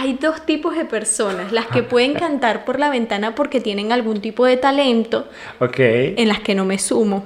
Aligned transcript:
hay 0.00 0.14
dos 0.14 0.46
tipos 0.46 0.74
de 0.76 0.86
personas, 0.86 1.52
las 1.52 1.66
que 1.66 1.82
pueden 1.82 2.14
cantar 2.14 2.64
por 2.64 2.80
la 2.80 2.88
ventana 2.88 3.34
porque 3.34 3.60
tienen 3.60 3.92
algún 3.92 4.22
tipo 4.22 4.46
de 4.46 4.56
talento, 4.56 5.28
en 5.76 6.26
las 6.26 6.40
que 6.40 6.54
no 6.54 6.64
me 6.64 6.78
sumo. 6.78 7.24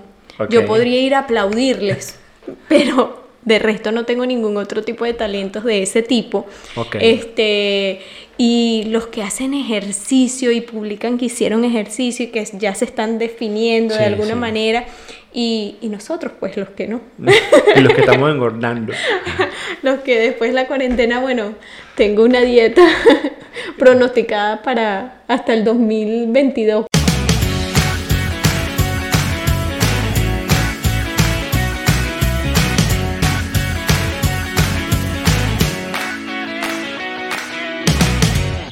Yo 0.50 0.66
podría 0.66 1.00
ir 1.00 1.14
a 1.14 1.20
aplaudirles, 1.20 2.18
pero 2.68 3.22
de 3.42 3.60
resto 3.60 3.92
no 3.92 4.04
tengo 4.04 4.26
ningún 4.26 4.56
otro 4.56 4.82
tipo 4.82 5.04
de 5.04 5.14
talentos 5.14 5.62
de 5.62 5.84
ese 5.84 6.02
tipo. 6.02 6.46
Este, 6.98 8.00
y 8.38 8.86
los 8.88 9.06
que 9.06 9.22
hacen 9.22 9.54
ejercicio 9.54 10.50
y 10.50 10.60
publican 10.60 11.16
que 11.16 11.26
hicieron 11.26 11.64
ejercicio 11.64 12.24
y 12.24 12.28
que 12.30 12.44
ya 12.54 12.74
se 12.74 12.86
están 12.86 13.18
definiendo 13.18 13.94
de 13.94 14.04
alguna 14.04 14.32
sí. 14.32 14.34
manera, 14.34 14.86
y, 15.34 15.76
y 15.80 15.88
nosotros, 15.88 16.32
pues 16.38 16.56
los 16.56 16.70
que 16.70 16.86
no. 16.86 17.00
Y 17.74 17.80
los 17.80 17.92
que 17.92 18.00
estamos 18.02 18.30
engordando. 18.30 18.92
Los 19.82 20.00
que 20.00 20.18
después 20.20 20.50
de 20.50 20.54
la 20.54 20.66
cuarentena, 20.68 21.20
bueno, 21.20 21.54
tengo 21.96 22.22
una 22.22 22.40
dieta 22.40 22.86
pronosticada 23.78 24.62
para 24.62 25.22
hasta 25.26 25.52
el 25.52 25.64
2022. 25.64 26.86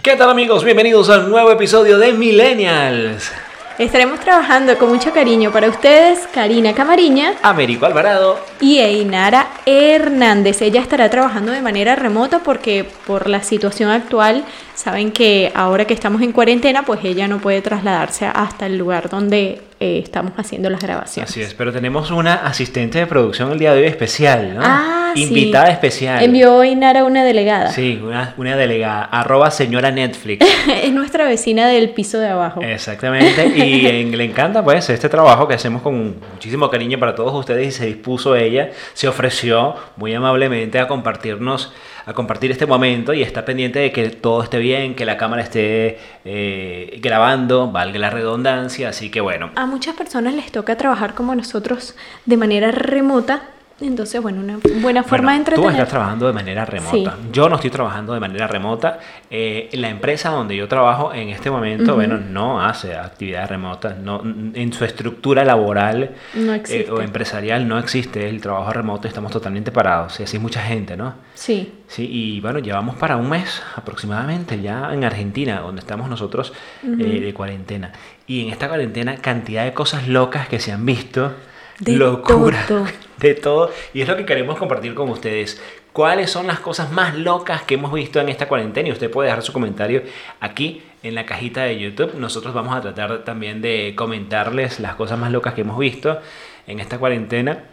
¿Qué 0.02 0.16
tal 0.16 0.30
amigos? 0.30 0.64
Bienvenidos 0.64 1.10
a 1.10 1.18
un 1.18 1.30
nuevo 1.30 1.50
episodio 1.50 1.98
de 1.98 2.12
Millennials. 2.12 3.32
Estaremos 3.78 4.20
trabajando 4.20 4.76
con 4.76 4.90
mucho 4.90 5.12
cariño 5.12 5.50
para 5.50 5.68
ustedes, 5.68 6.28
Karina 6.32 6.74
Camariña 6.74 7.34
Américo 7.42 7.86
Alvarado. 7.86 8.38
y 8.60 8.78
Einara 8.78 9.46
Hernández. 9.64 10.60
Ella 10.60 10.80
estará 10.80 11.08
trabajando 11.08 11.52
de 11.52 11.62
manera 11.62 11.96
remota 11.96 12.40
porque 12.40 12.86
por 13.06 13.28
la 13.28 13.42
situación 13.42 13.90
actual 13.90 14.44
saben 14.74 15.10
que 15.10 15.50
ahora 15.54 15.86
que 15.86 15.94
estamos 15.94 16.20
en 16.20 16.32
cuarentena, 16.32 16.84
pues 16.84 17.00
ella 17.02 17.26
no 17.28 17.38
puede 17.38 17.62
trasladarse 17.62 18.26
hasta 18.26 18.66
el 18.66 18.76
lugar 18.76 19.08
donde 19.08 19.62
eh, 19.82 19.98
estamos 19.98 20.32
haciendo 20.36 20.70
las 20.70 20.80
grabaciones. 20.80 21.28
Así 21.28 21.42
es, 21.42 21.54
pero 21.54 21.72
tenemos 21.72 22.12
una 22.12 22.34
asistente 22.34 23.00
de 23.00 23.06
producción 23.08 23.50
el 23.50 23.58
día 23.58 23.74
de 23.74 23.80
hoy 23.82 23.88
especial, 23.88 24.54
¿no? 24.54 24.60
Ah, 24.62 25.10
sí. 25.14 25.24
Invitada 25.24 25.70
especial. 25.70 26.22
Envió 26.22 26.62
Einara 26.62 27.02
una 27.02 27.24
delegada. 27.24 27.70
Sí, 27.72 28.00
una, 28.00 28.32
una 28.36 28.54
delegada. 28.56 29.02
Arroba 29.06 29.50
señora 29.50 29.90
Netflix. 29.90 30.46
es 30.84 30.92
nuestra 30.92 31.26
vecina 31.26 31.66
del 31.66 31.90
piso 31.90 32.18
de 32.20 32.28
abajo. 32.28 32.60
Exactamente, 32.62 33.44
y 33.56 33.86
en- 33.88 34.16
le 34.16 34.24
encanta 34.24 34.62
pues 34.62 34.88
este 34.88 35.08
trabajo 35.08 35.48
que 35.48 35.54
hacemos 35.54 35.82
con 35.82 36.14
muchísimo 36.34 36.70
cariño 36.70 36.98
para 37.00 37.14
todos 37.16 37.34
ustedes 37.34 37.66
y 37.66 37.70
se 37.72 37.86
dispuso 37.86 38.36
ella, 38.36 38.70
se 38.94 39.08
ofreció 39.08 39.74
muy 39.96 40.14
amablemente 40.14 40.78
a 40.78 40.86
compartirnos, 40.86 41.72
a 42.06 42.12
compartir 42.12 42.50
este 42.50 42.66
momento 42.66 43.12
y 43.14 43.22
está 43.22 43.44
pendiente 43.44 43.78
de 43.80 43.90
que 43.92 44.10
todo 44.10 44.42
esté 44.42 44.58
bien, 44.58 44.94
que 44.94 45.04
la 45.04 45.16
cámara 45.16 45.42
esté 45.42 45.98
eh, 46.24 46.98
grabando, 47.02 47.70
valga 47.70 47.98
la 47.98 48.10
redundancia, 48.10 48.88
así 48.90 49.10
que 49.10 49.20
bueno. 49.20 49.50
Muchas 49.72 49.96
personas 49.96 50.34
les 50.34 50.52
toca 50.52 50.76
trabajar 50.76 51.14
como 51.14 51.34
nosotros 51.34 51.94
de 52.26 52.36
manera 52.36 52.70
remota. 52.70 53.42
Entonces, 53.84 54.20
bueno, 54.22 54.40
una 54.40 54.58
buena 54.80 55.02
forma 55.02 55.32
Bueno, 55.32 55.44
de 55.44 55.44
Tú 55.44 55.50
entretener. 55.50 55.70
estás 55.72 55.88
trabajando 55.88 56.26
de 56.26 56.32
manera 56.32 56.64
remota. 56.64 57.16
Yo 57.32 57.48
no 57.48 57.56
estoy 57.56 57.70
trabajando 57.70 58.14
de 58.14 58.20
manera 58.20 58.46
remota. 58.46 58.98
Eh, 59.30 59.68
la 59.72 59.88
empresa 59.88 60.30
donde 60.30 60.56
yo 60.56 60.68
trabajo 60.68 61.12
en 61.12 61.28
este 61.28 61.50
momento, 61.50 61.94
bueno, 61.94 62.18
no 62.18 62.60
hace 62.64 62.94
actividades 62.94 63.48
remotas. 63.48 63.98
No, 63.98 64.22
en 64.22 64.72
su 64.72 64.84
estructura 64.84 65.44
laboral 65.44 66.10
No 66.34 66.54
eh, 66.54 66.88
o 66.90 67.00
empresarial 67.00 67.66
no 67.66 67.78
existe 67.78 68.28
el 68.28 68.40
trabajo 68.40 68.72
remoto. 68.72 69.08
Estamos 69.08 69.32
totalmente 69.32 69.70
parados. 69.70 70.18
Y 70.20 70.22
así 70.22 70.38
mucha 70.38 70.62
gente, 70.62 70.96
¿no? 70.96 71.14
Sí. 71.34 71.72
Sí, 71.88 72.08
y 72.10 72.40
bueno, 72.40 72.58
llevamos 72.58 72.96
para 72.96 73.16
un 73.16 73.28
mes 73.28 73.62
aproximadamente 73.76 74.60
ya 74.60 74.92
en 74.94 75.04
Argentina, 75.04 75.60
donde 75.60 75.80
estamos 75.80 76.08
nosotros 76.08 76.52
eh, 76.82 77.20
de 77.20 77.34
cuarentena. 77.34 77.92
Y 78.26 78.42
en 78.42 78.48
esta 78.48 78.68
cuarentena, 78.68 79.16
cantidad 79.16 79.64
de 79.64 79.74
cosas 79.74 80.08
locas 80.08 80.48
que 80.48 80.58
se 80.58 80.72
han 80.72 80.86
visto. 80.86 81.32
De 81.80 81.92
locura. 81.92 82.64
todo. 82.66 82.86
De 83.22 83.34
todo. 83.34 83.70
Y 83.94 84.00
es 84.02 84.08
lo 84.08 84.16
que 84.16 84.26
queremos 84.26 84.58
compartir 84.58 84.94
con 84.94 85.08
ustedes. 85.08 85.62
¿Cuáles 85.92 86.30
son 86.30 86.46
las 86.46 86.58
cosas 86.60 86.90
más 86.90 87.14
locas 87.16 87.62
que 87.62 87.74
hemos 87.74 87.92
visto 87.92 88.20
en 88.20 88.28
esta 88.28 88.48
cuarentena? 88.48 88.88
Y 88.88 88.92
usted 88.92 89.10
puede 89.10 89.28
dejar 89.28 89.42
su 89.42 89.52
comentario 89.52 90.02
aquí 90.40 90.82
en 91.02 91.14
la 91.14 91.24
cajita 91.24 91.62
de 91.62 91.78
YouTube. 91.78 92.14
Nosotros 92.16 92.52
vamos 92.52 92.74
a 92.74 92.80
tratar 92.80 93.24
también 93.24 93.62
de 93.62 93.94
comentarles 93.96 94.80
las 94.80 94.94
cosas 94.96 95.18
más 95.18 95.30
locas 95.30 95.54
que 95.54 95.60
hemos 95.60 95.78
visto 95.78 96.18
en 96.66 96.80
esta 96.80 96.98
cuarentena 96.98 97.64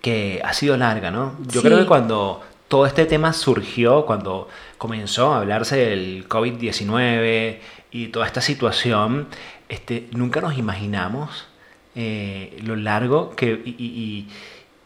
que 0.00 0.40
ha 0.44 0.52
sido 0.52 0.76
larga, 0.76 1.10
¿no? 1.10 1.36
Yo 1.46 1.60
Sí. 1.60 1.66
creo 1.66 1.78
que 1.78 1.86
cuando 1.86 2.42
todo 2.68 2.86
este 2.86 3.04
tema 3.04 3.32
surgió, 3.32 4.06
cuando 4.06 4.48
comenzó 4.78 5.34
a 5.34 5.38
hablarse 5.38 5.76
del 5.76 6.26
COVID-19 6.28 7.58
y 7.90 8.08
toda 8.08 8.26
esta 8.26 8.40
situación, 8.40 9.26
este, 9.68 10.08
nunca 10.12 10.40
nos 10.40 10.56
imaginamos 10.56 11.46
eh, 11.94 12.58
lo 12.64 12.76
largo 12.76 13.30
que... 13.36 13.60
y- 13.64 13.74
y- 13.78 14.26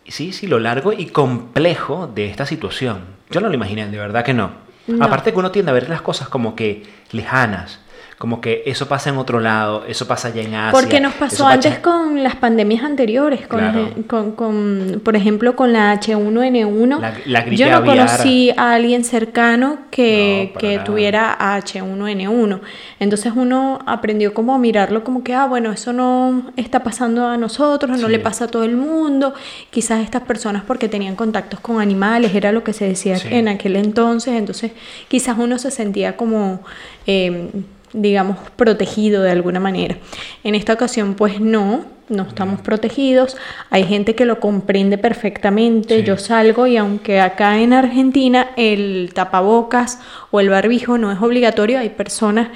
y- 0.06 0.10
sí, 0.10 0.32
sí, 0.32 0.46
lo 0.46 0.58
largo 0.58 0.92
y 0.92 1.06
complejo 1.06 2.06
de 2.06 2.26
esta 2.26 2.46
situación. 2.46 3.00
Yo 3.30 3.40
no 3.40 3.48
lo 3.48 3.54
imaginé, 3.54 3.88
de 3.88 3.98
verdad 3.98 4.24
que 4.24 4.34
no. 4.34 4.50
No. 4.86 5.02
Aparte 5.04 5.32
que 5.32 5.38
uno 5.38 5.50
tiende 5.50 5.70
a 5.70 5.74
ver 5.74 5.88
las 5.88 6.02
cosas 6.02 6.28
como 6.28 6.54
que 6.54 6.82
lejanas, 7.12 7.80
como 8.18 8.40
que 8.40 8.62
eso 8.66 8.86
pasa 8.88 9.10
en 9.10 9.16
otro 9.18 9.40
lado, 9.40 9.84
eso 9.86 10.06
pasa 10.06 10.28
allá 10.28 10.42
en 10.42 10.54
Asia. 10.54 10.70
Porque 10.80 11.00
nos 11.00 11.14
pasó 11.14 11.46
antes 11.46 11.78
con 11.80 12.22
las 12.22 12.36
pandemias 12.36 12.82
anteriores, 12.84 13.46
con, 13.46 13.58
Claro. 13.58 13.88
con- 14.06 14.32
con, 14.32 15.00
por 15.04 15.16
ejemplo, 15.16 15.56
con 15.56 15.72
la 15.72 15.92
H1N1. 15.92 17.00
La- 17.00 17.14
la 17.26 17.40
gripe 17.42 17.56
Yo 17.56 17.68
no 17.70 17.76
aviar. 17.78 17.96
conocí 18.06 18.50
a 18.56 18.72
alguien 18.74 19.04
cercano 19.04 19.78
que, 19.90 20.52
No, 20.54 20.60
que 20.60 20.78
tuviera 20.78 21.36
H1N1. 21.38 22.60
Entonces 23.00 23.32
uno 23.34 23.80
aprendió 23.86 24.32
como 24.32 24.54
a 24.54 24.58
mirarlo 24.58 25.04
como 25.04 25.22
que, 25.24 25.34
ah, 25.34 25.46
bueno, 25.46 25.72
eso 25.72 25.92
no 25.92 26.50
está 26.56 26.82
pasando 26.82 27.26
a 27.26 27.36
nosotros, 27.36 27.98
no 28.00 28.06
Sí. 28.06 28.12
le 28.12 28.18
pasa 28.20 28.44
a 28.44 28.48
todo 28.48 28.64
el 28.64 28.76
mundo. 28.76 29.34
Quizás 29.70 30.00
estas 30.02 30.22
personas 30.22 30.62
porque 30.66 30.88
tenían 30.88 31.16
contactos 31.16 31.60
con 31.60 31.80
animales, 31.80 32.34
era 32.34 32.52
lo 32.52 32.62
que 32.64 32.72
se 32.72 32.86
decía 32.86 33.16
Sí. 33.18 33.28
en 33.30 33.48
aquel 33.48 33.76
entonces. 33.76 34.34
Entonces 34.34 34.72
quizás 35.08 35.36
uno 35.38 35.58
se 35.58 35.70
sentía 35.70 36.16
como... 36.16 36.60
eh, 37.06 37.50
digamos, 37.94 38.36
protegido 38.56 39.22
de 39.22 39.30
alguna 39.30 39.60
manera. 39.60 39.96
En 40.42 40.54
esta 40.54 40.74
ocasión, 40.74 41.14
pues 41.14 41.40
no, 41.40 41.86
no 42.08 42.24
estamos 42.24 42.60
protegidos. 42.60 43.36
Hay 43.70 43.84
gente 43.84 44.14
que 44.14 44.26
lo 44.26 44.40
comprende 44.40 44.98
perfectamente. 44.98 46.00
Sí. 46.00 46.04
Yo 46.04 46.18
salgo 46.18 46.66
y 46.66 46.76
aunque 46.76 47.20
acá 47.20 47.60
en 47.60 47.72
Argentina 47.72 48.50
el 48.56 49.12
tapabocas 49.14 50.00
o 50.30 50.40
el 50.40 50.50
barbijo 50.50 50.98
no 50.98 51.12
es 51.12 51.22
obligatorio, 51.22 51.78
hay 51.78 51.88
personas 51.88 52.48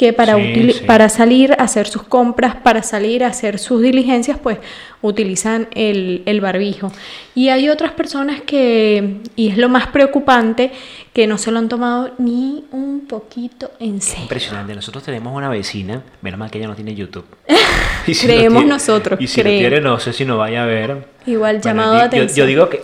que 0.00 0.14
para, 0.14 0.36
Sí, 0.36 0.40
utili- 0.40 0.72
sí. 0.72 0.84
para 0.86 1.10
salir 1.10 1.52
a 1.52 1.56
hacer 1.56 1.86
sus 1.86 2.04
compras, 2.04 2.54
para 2.56 2.82
salir 2.82 3.22
a 3.22 3.26
hacer 3.26 3.58
sus 3.58 3.82
diligencias, 3.82 4.38
pues 4.38 4.56
utilizan 5.02 5.68
el, 5.74 6.22
el 6.24 6.40
barbijo. 6.40 6.90
Y 7.34 7.50
hay 7.50 7.68
otras 7.68 7.92
personas 7.92 8.40
que, 8.40 9.18
y 9.36 9.48
es 9.48 9.58
lo 9.58 9.68
más 9.68 9.88
preocupante, 9.88 10.72
que 11.12 11.26
no 11.26 11.36
se 11.36 11.50
lo 11.50 11.58
han 11.58 11.68
tomado 11.68 12.12
ni 12.16 12.64
un 12.72 13.04
poquito 13.06 13.72
en 13.78 14.00
serio. 14.00 14.22
Impresionante. 14.22 14.74
Nosotros 14.74 15.04
tenemos 15.04 15.36
una 15.36 15.50
vecina, 15.50 16.02
menos 16.22 16.38
mal 16.40 16.50
que 16.50 16.56
ella 16.56 16.68
no 16.68 16.74
tiene 16.74 16.94
YouTube. 16.94 17.26
Y 18.06 18.14
si 18.14 18.26
lo 18.26 18.32
Creemos 18.32 18.60
tiene- 18.62 18.72
nosotros, 18.72 19.20
Y 19.20 19.26
si 19.26 19.42
cree. 19.42 19.58
tiene, 19.60 19.80
no 19.82 20.00
sé 20.00 20.14
si 20.14 20.24
nos 20.24 20.38
vaya 20.38 20.62
a 20.62 20.66
ver. 20.66 21.04
Igual, 21.26 21.56
Bueno, 21.56 21.60
llamado 21.62 21.94
yo- 21.98 22.00
atención. 22.04 22.34
Yo, 22.34 22.46
digo 22.46 22.68
que. 22.70 22.80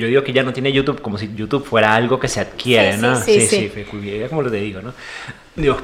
Yo 0.00 0.06
digo 0.08 0.24
que 0.24 0.32
ya 0.32 0.42
no 0.42 0.52
tiene 0.52 0.72
YouTube 0.72 1.00
como 1.02 1.18
si 1.18 1.32
YouTube 1.34 1.64
fuera 1.64 1.94
algo 1.94 2.18
que 2.18 2.26
se 2.28 2.40
adquiere, 2.40 2.92
Sí, 2.92 2.98
sí, 2.98 3.02
¿no? 3.02 3.16
sí, 3.20 3.40
sí. 3.46 3.68
fue 3.72 3.86
cuy- 3.86 4.28
como 4.28 4.42
te 4.44 4.56
digo, 4.56 4.80
¿no? 4.82 4.92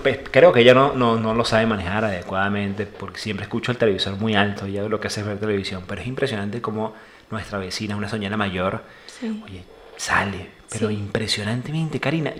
Pe- 0.02 0.24
creo 0.30 0.52
que 0.52 0.60
ella 0.60 0.74
no, 0.74 0.94
no, 0.94 1.16
no 1.20 1.34
lo 1.34 1.44
sabe 1.44 1.66
manejar 1.66 2.04
adecuadamente 2.04 2.86
porque 2.86 3.18
siempre 3.20 3.44
escucho 3.44 3.70
el 3.72 3.78
televisor 3.78 4.16
muy 4.16 4.34
alto 4.34 4.66
y 4.66 4.72
ella 4.78 4.88
lo 4.88 4.98
que 5.00 5.08
hace 5.08 5.20
es 5.20 5.26
ver 5.26 5.38
televisión. 5.38 5.84
Pero 5.86 6.00
es 6.00 6.06
impresionante 6.06 6.60
como 6.62 6.94
nuestra 7.30 7.58
vecina, 7.58 7.94
una 7.96 8.08
soñana 8.08 8.36
mayor, 8.36 8.82
Sí. 9.20 9.42
oye, 9.44 9.62
sale, 9.96 10.46
pero 10.70 10.88
Sí. 10.88 10.94
impresionantemente, 10.94 12.00
Karina. 12.00 12.32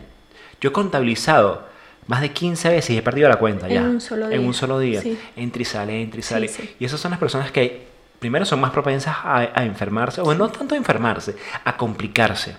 Yo 0.61 0.71
he 0.71 0.73
contabilizado 0.73 1.67
más 2.07 2.21
de 2.23 2.31
15 2.31 2.69
veces 2.71 2.91
y 2.91 2.99
he 2.99 3.03
perdido 3.03 3.29
la 3.29 3.37
cuenta 3.37 3.67
En 3.67 3.73
ya. 3.75 3.83
un 3.83 4.01
solo 4.01 4.27
En 4.27 4.39
día. 4.39 4.41
un 4.41 4.55
solo 4.55 4.79
día. 4.79 5.03
Sí. 5.03 5.19
Entra 5.37 5.61
y 5.61 5.65
sale, 5.65 6.01
entra 6.03 6.21
y 6.21 6.23
Sí, 6.23 6.29
sale. 6.29 6.49
sí. 6.49 6.71
Y 6.79 6.85
esas 6.85 7.01
son 7.01 7.11
las 7.11 7.19
personas 7.21 7.51
que 7.51 7.87
primero 8.27 8.45
son 8.45 8.61
más 8.61 8.73
propensas 8.73 9.15
a, 9.23 9.49
a 9.55 9.65
enfermarse, 9.65 10.21
o 10.21 10.35
no 10.35 10.49
tanto 10.49 10.75
a 10.75 10.79
enfermarse, 10.79 11.37
a 11.65 11.77
complicarse. 11.77 12.57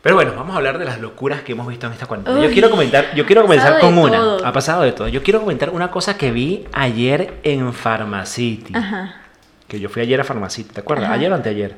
Pero 0.00 0.16
bueno, 0.16 0.32
vamos 0.34 0.54
a 0.54 0.56
hablar 0.56 0.78
de 0.78 0.84
las 0.86 0.98
locuras 0.98 1.42
que 1.42 1.52
hemos 1.52 1.68
visto 1.68 1.86
en 1.86 1.92
esta 1.92 2.06
cuarentena. 2.06 2.42
Yo 2.42 2.50
quiero 2.50 2.70
comentar, 2.70 3.14
yo 3.14 3.26
quiero 3.26 3.42
comenzar 3.42 3.78
con 3.80 3.96
una. 3.98 4.16
todo. 4.16 4.46
Ha 4.46 4.52
pasado 4.52 4.82
de 4.82 4.92
todo. 4.92 5.08
Yo 5.08 5.22
quiero 5.22 5.40
comentar 5.40 5.70
una 5.70 5.90
cosa 5.90 6.16
que 6.16 6.32
vi 6.32 6.64
ayer 6.72 7.34
en 7.44 7.72
Pharmacity. 7.72 8.74
Ajá. 8.74 9.16
Que 9.68 9.78
yo 9.78 9.88
fui 9.90 10.02
ayer 10.02 10.20
a 10.20 10.24
Pharmacity, 10.24 10.70
¿te 10.72 10.80
acuerdas? 10.80 11.04
Ajá. 11.06 11.14
Ayer 11.14 11.30
o 11.30 11.34
anteayer. 11.34 11.76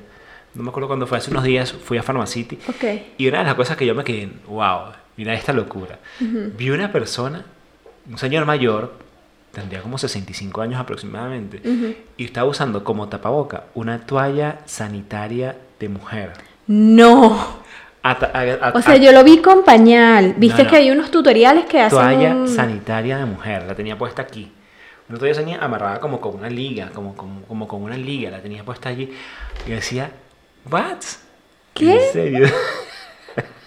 No 0.55 0.63
me 0.63 0.69
acuerdo 0.71 0.87
cuándo 0.87 1.07
fue, 1.09 1.19
hace 1.19 1.33
unos 1.33 1.43
días 1.43 1.73
fui 1.73 1.99
a 1.99 2.03
Pharmacity. 2.05 2.61
Ok. 2.69 2.85
Y 3.19 3.27
una 3.29 3.39
de 3.41 3.45
las 3.45 3.55
cosas 3.55 3.77
que 3.77 3.85
yo 3.85 3.95
me 3.95 4.05
quedé, 4.05 4.31
wow, 4.47 4.93
mira 5.17 5.35
esta 5.35 5.53
locura. 5.53 5.99
Vi 6.21 6.71
una 6.71 6.93
persona, 6.93 7.45
un 8.09 8.17
señor 8.19 8.47
mayor, 8.47 8.95
tendría 9.55 9.81
como 9.81 9.97
65 9.97 10.61
años 10.61 10.81
aproximadamente, 10.81 11.61
y 12.17 12.25
estaba 12.25 12.49
usando 12.49 12.85
como 12.85 13.09
tapaboca 13.09 13.65
una 13.75 14.01
toalla 14.01 14.59
sanitaria 14.67 15.57
de 15.79 15.89
mujer. 15.89 16.33
No. 16.67 17.63
o 18.05 18.83
sea, 18.83 18.97
yo 18.97 19.13
lo 19.13 19.25
vi 19.25 19.39
con 19.39 19.65
pañal. 19.65 20.35
Viste 20.37 20.67
que 20.67 20.77
hay 20.77 20.91
unos 20.91 21.11
tutoriales 21.11 21.67
que 21.67 21.81
hacen. 21.81 21.99
Toalla 21.99 22.47
sanitaria 22.47 23.19
de 23.19 23.25
mujer, 23.25 23.65
la 23.67 23.75
tenía 23.75 23.97
puesta 23.97 24.23
aquí. 24.23 24.53
Una 25.09 25.19
toalla 25.19 25.35
sanitaria 25.35 25.65
amarrada 25.65 26.01
como 26.01 26.21
con 26.21 26.35
una 26.35 26.51
liga, 26.51 26.91
como, 26.95 27.15
como, 27.15 27.43
como 27.43 27.69
con 27.69 27.83
una 27.83 27.97
liga, 27.97 28.31
la 28.31 28.41
tenía 28.43 28.65
puesta 28.65 28.89
allí. 28.89 29.11
Y 29.67 29.71
decía, 29.71 30.11
¿what? 30.71 30.99
¿Qué? 31.73 32.07
¿En 32.07 32.13
serio? 32.13 32.49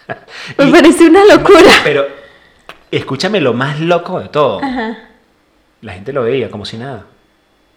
Me 0.57 0.67
parece 0.67 1.07
una 1.07 1.23
locura. 1.25 1.71
Pero 1.83 2.07
escúchame 2.91 3.39
lo 3.39 3.53
más 3.53 3.79
loco 3.79 4.19
de 4.19 4.29
todo. 4.29 4.61
La 5.81 5.93
gente 5.93 6.13
lo 6.13 6.23
veía 6.23 6.49
como 6.49 6.65
si 6.65 6.77
nada. 6.77 7.05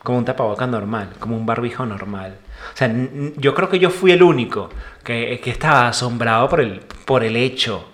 Como 0.03 0.19
un 0.19 0.25
tapabocas 0.25 0.69
normal, 0.69 1.11
como 1.19 1.37
un 1.37 1.45
barbijo 1.45 1.85
normal. 1.85 2.37
O 2.73 2.77
sea, 2.77 2.91
yo 3.37 3.55
creo 3.55 3.69
que 3.69 3.79
yo 3.79 3.91
fui 3.91 4.13
el 4.13 4.23
único 4.23 4.71
que, 5.05 5.41
que, 5.43 5.51
estaba 5.51 5.89
asombrado 5.89 6.49
por 6.49 6.61
el, 6.61 6.81
por 7.05 7.23
el 7.23 7.37
hecho, 7.37 7.85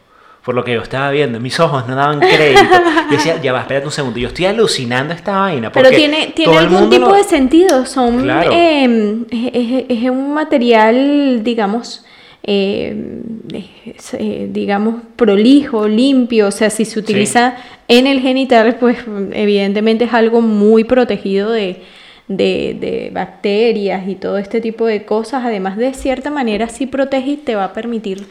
por 0.45 0.55
lo 0.55 0.63
que 0.63 0.75
yo 0.75 0.83
estaba 0.83 1.11
viendo. 1.11 1.41
Mis 1.41 1.59
ojos 1.59 1.89
no 1.89 1.97
daban 1.97 2.21
crédito. 2.21 2.63
Yo 3.11 3.17
decía, 3.17 3.41
ya 3.43 3.53
va, 3.53 3.61
espérate 3.61 3.87
un 3.87 3.93
segundo. 3.93 4.19
Yo 4.21 4.29
estoy 4.29 4.47
alucinando 4.47 5.15
esta 5.15 5.41
vaina. 5.41 5.73
Pero 5.73 5.91
tiene, 5.91 6.33
tiene 6.35 6.57
algún 6.57 6.89
tipo 6.89 7.13
de 7.13 7.25
sentido. 7.25 7.85
Son, 7.87 8.29
em, 8.53 9.25
es, 9.31 10.09
un 10.09 10.33
material, 10.33 11.43
digamos, 11.43 12.05
em, 12.45 13.23
eh, 13.53 14.49
digamos, 14.53 15.03
prolijo, 15.17 15.89
limpio. 15.89 16.47
O 16.49 16.53
sea, 16.53 16.71
si 16.71 16.85
se 16.85 16.99
utiliza 17.01 17.57
en 17.89 18.07
el 18.07 18.21
genital, 18.21 18.77
pues 18.81 18.99
evidentemente 19.33 20.05
es 20.05 20.15
algo 20.15 20.41
muy 20.41 20.85
protegido 20.85 21.51
de 21.51 21.83
de, 22.29 23.11
bacterias 23.13 24.09
y 24.09 24.15
todo 24.15 24.39
este 24.39 24.61
tipo 24.61 24.87
de 24.87 25.05
cosas, 25.05 25.45
además 25.45 25.77
de 25.77 25.95
cierta 25.95 26.31
manera 26.31 26.69
sí 26.69 26.87
protege 26.87 27.31
y 27.31 27.37
te 27.37 27.55
va 27.55 27.65
a 27.65 27.73
permitir 27.73 28.27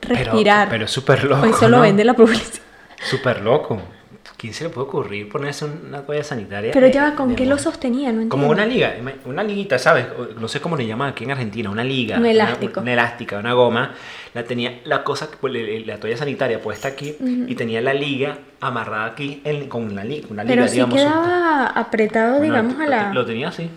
respirar. 0.00 0.68
Pero, 0.68 0.84
es 0.84 0.90
súper 0.90 1.24
loco. 1.24 1.46
Eso 1.46 1.68
lo 1.68 1.80
vende 1.80 2.04
la 2.04 2.14
publicidad. 2.16 2.62
Súper 3.02 3.40
loco. 3.40 3.80
¿Quién 4.42 4.54
se 4.54 4.64
le 4.64 4.70
puede 4.70 4.88
ocurrir 4.88 5.28
ponerse 5.28 5.66
una 5.66 6.02
toalla 6.02 6.24
sanitaria? 6.24 6.72
Pero 6.72 6.88
ya 6.88 7.04
va, 7.04 7.14
¿con 7.14 7.36
qué 7.36 7.46
lo 7.46 7.58
sostenía? 7.58 8.12
como 8.28 8.48
una 8.48 8.66
liga, 8.66 8.92
una 9.24 9.44
liguita, 9.44 9.78
¿sabes? 9.78 10.06
No 10.36 10.48
sé 10.48 10.60
cómo 10.60 10.76
le 10.76 10.84
llaman 10.84 11.10
aquí 11.10 11.22
en 11.22 11.30
Argentina, 11.30 11.70
una 11.70 11.84
liga. 11.84 12.18
Un 12.18 12.26
elástico. 12.26 12.80
Una, 12.80 12.92
elástica, 12.92 13.38
una 13.38 13.52
goma. 13.52 13.94
La 14.34 14.42
tenía 14.42 14.80
la 14.82 15.04
cosa, 15.04 15.28
la 15.40 16.00
toalla 16.00 16.16
sanitaria 16.16 16.60
puesta 16.60 16.88
aquí 16.88 17.14
y 17.46 17.54
tenía 17.54 17.80
la 17.80 17.94
liga 17.94 18.36
amarrada 18.58 19.04
aquí 19.04 19.44
con 19.68 19.84
una, 19.84 20.02
liga, 20.02 20.26
una 20.28 20.42
Pero 20.42 20.66
si 20.66 20.84
quedaba 20.86 21.68
apretado, 21.68 22.40
digamos, 22.40 22.80
a 22.80 22.86
la... 22.86 23.12
Lo 23.12 23.24
tenía 23.24 23.46
así. 23.46 23.70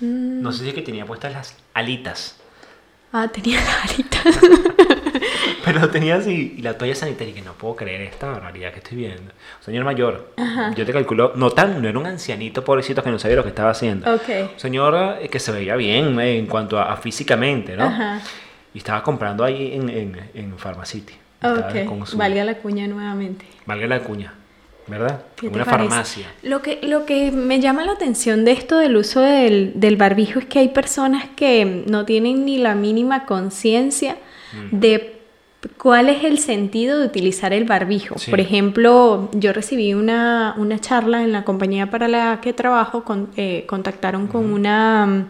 Mm. 0.00 0.40
No 0.40 0.52
sé 0.52 0.62
si 0.62 0.68
es 0.70 0.74
que 0.74 0.80
tenía 0.80 1.04
puestas 1.04 1.34
las 1.34 1.54
alitas. 1.74 2.38
Ah, 3.12 3.28
tenía 3.28 3.60
las 3.60 3.92
alitas. 3.92 4.40
Pero 5.72 5.90
tenía 5.90 6.16
así, 6.16 6.54
y 6.56 6.62
la 6.62 6.76
toalla 6.76 6.94
sanitaria, 6.94 7.34
que 7.34 7.42
no 7.42 7.52
puedo 7.52 7.76
creer 7.76 8.02
esta 8.02 8.30
barbaridad 8.30 8.72
que 8.72 8.78
estoy 8.78 8.98
viendo. 8.98 9.32
Señor 9.60 9.84
mayor, 9.84 10.32
yo 10.74 10.86
te 10.86 10.92
calculo, 10.92 11.32
no 11.36 11.50
tan, 11.50 11.82
no 11.82 11.88
era 11.88 11.98
un 11.98 12.06
ancianito 12.06 12.64
pobrecito 12.64 13.02
que 13.02 13.10
no 13.10 13.18
sabía 13.18 13.36
lo 13.36 13.42
que 13.42 13.50
estaba 13.50 13.70
haciendo. 13.70 14.12
Okay. 14.14 14.50
Señor 14.56 15.18
eh, 15.20 15.28
que 15.28 15.38
se 15.38 15.52
veía 15.52 15.76
bien 15.76 16.18
eh, 16.20 16.38
en 16.38 16.46
cuanto 16.46 16.78
a, 16.78 16.96
físicamente, 16.96 17.76
¿no? 17.76 17.92
Y 18.74 18.78
estaba 18.78 19.02
comprando 19.02 19.44
ahí 19.44 19.74
en, 19.74 19.88
en, 19.88 20.30
en 20.34 20.56
Pharmacity. 20.58 21.14
Valga 22.14 22.44
la 22.44 22.54
cuña 22.58 22.86
nuevamente. 22.86 23.46
Valga 23.66 23.86
la 23.86 24.00
cuña. 24.00 24.34
¿verdad? 24.88 25.22
Una 25.42 25.64
farmacia. 25.64 26.26
Lo 26.42 26.62
que, 26.62 26.80
lo 26.82 27.04
que 27.04 27.30
me 27.30 27.60
llama 27.60 27.84
la 27.84 27.92
atención 27.92 28.44
de 28.44 28.52
esto 28.52 28.78
del 28.78 28.96
uso 28.96 29.20
del, 29.20 29.72
del 29.76 29.96
barbijo 29.96 30.38
es 30.38 30.46
que 30.46 30.60
hay 30.60 30.68
personas 30.68 31.26
que 31.36 31.84
no 31.86 32.04
tienen 32.04 32.44
ni 32.44 32.58
la 32.58 32.74
mínima 32.74 33.26
conciencia 33.26 34.16
mm. 34.52 34.78
de 34.78 35.17
¿Cuál 35.76 36.08
es 36.08 36.22
el 36.22 36.38
sentido 36.38 37.00
de 37.00 37.06
utilizar 37.06 37.52
el 37.52 37.64
barbijo? 37.64 38.14
Por 38.30 38.38
ejemplo, 38.38 39.28
yo 39.32 39.52
recibí 39.52 39.92
una, 39.92 40.54
charla 40.80 41.24
en 41.24 41.32
la 41.32 41.42
compañía 41.42 41.90
para 41.90 42.06
la 42.06 42.40
que 42.40 42.52
trabajo, 42.52 43.02
con, 43.02 43.30
eh, 43.36 43.64
contactaron 43.66 44.28
con 44.28 44.52
una, 44.52 45.26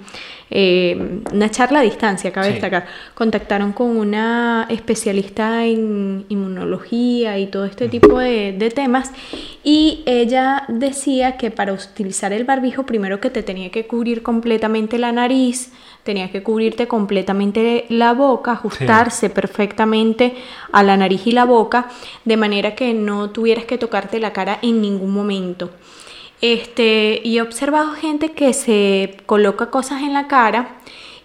eh, 0.50 1.22
una 1.32 1.50
charla 1.50 1.80
a 1.80 1.82
distancia, 1.82 2.30
cabe 2.30 2.52
destacar, 2.52 2.84
contactaron 3.14 3.72
con 3.72 3.96
una 3.96 4.66
especialista 4.68 5.64
en 5.64 6.26
inmunología 6.28 7.38
y 7.38 7.46
todo 7.46 7.64
este 7.64 7.88
tipo 7.88 8.18
de, 8.18 8.52
de 8.52 8.70
temas 8.70 9.12
y 9.64 10.02
ella 10.04 10.64
decía 10.68 11.38
que 11.38 11.50
para 11.50 11.72
utilizar 11.72 12.34
el 12.34 12.44
barbijo 12.44 12.84
primero 12.84 13.18
que 13.18 13.30
te 13.30 13.42
tenía 13.42 13.70
que 13.70 13.86
cubrir 13.86 14.22
completamente 14.22 14.98
la 14.98 15.10
nariz, 15.10 15.72
tenías 16.08 16.30
que 16.30 16.42
cubrirte 16.42 16.88
completamente 16.88 17.84
la 17.90 18.14
boca, 18.14 18.52
ajustarse 18.52 19.28
perfectamente 19.28 20.36
a 20.72 20.82
la 20.82 20.96
nariz 20.96 21.26
y 21.26 21.32
la 21.32 21.44
boca, 21.44 21.90
de 22.24 22.38
manera 22.38 22.74
que 22.74 22.94
no 22.94 23.28
tuvieras 23.28 23.66
que 23.66 23.76
tocarte 23.76 24.18
la 24.18 24.32
cara 24.32 24.58
en 24.62 24.80
ningún 24.80 25.12
momento. 25.12 25.68
Este, 26.40 27.20
y 27.22 27.36
he 27.36 27.42
observado 27.42 27.92
gente 27.92 28.32
que 28.32 28.54
se 28.54 29.18
coloca 29.26 29.66
cosas 29.66 30.00
en 30.00 30.14
la 30.14 30.28
cara 30.28 30.78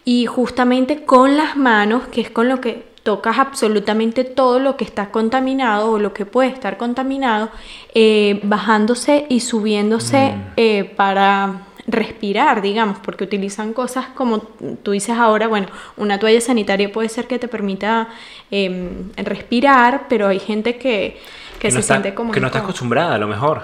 y 0.04 0.26
justamente 0.26 1.06
con 1.06 1.38
las 1.38 1.56
manos, 1.56 2.10
que 2.10 2.20
es 2.20 2.30
con 2.30 2.50
lo 2.50 2.60
que 2.60 2.84
tocas 3.04 3.40
absolutamente 3.40 4.26
todo 4.26 4.60
lo 4.60 4.76
que 4.76 4.84
está 4.84 5.12
contaminado 5.12 5.92
o 5.92 5.98
lo 5.98 6.12
que 6.12 6.26
puede 6.26 6.50
estar 6.50 6.76
contaminado, 6.76 7.52
eh, 7.96 8.42
bajándose 8.44 9.28
y 9.30 9.40
subiéndose 9.40 10.34
mm. 10.34 10.52
eh, 10.58 10.94
para 10.98 11.68
respirar, 11.88 12.62
digamos, 12.62 12.98
porque 13.00 13.26
utilizan 13.26 13.74
cosas 13.74 14.08
como 14.16 14.40
tú 14.84 14.92
dices 14.92 15.18
ahora, 15.18 15.48
bueno, 15.48 15.68
una 15.98 16.20
toalla 16.20 16.40
sanitaria 16.40 16.92
puede 16.92 17.10
ser 17.10 17.28
que 17.28 17.40
te 17.40 17.48
permita 17.48 18.10
em, 18.52 19.12
respirar, 19.18 20.06
pero 20.08 20.28
hay 20.28 20.40
gente 20.40 20.78
que, 20.78 21.20
que, 21.60 21.72
se 21.72 21.82
siente 21.82 22.14
como... 22.14 22.32
Que 22.32 22.40
no 22.40 22.48
está 22.48 22.60
acostumbrada 22.60 23.16
a 23.16 23.18
lo 23.18 23.28
mejor. 23.28 23.64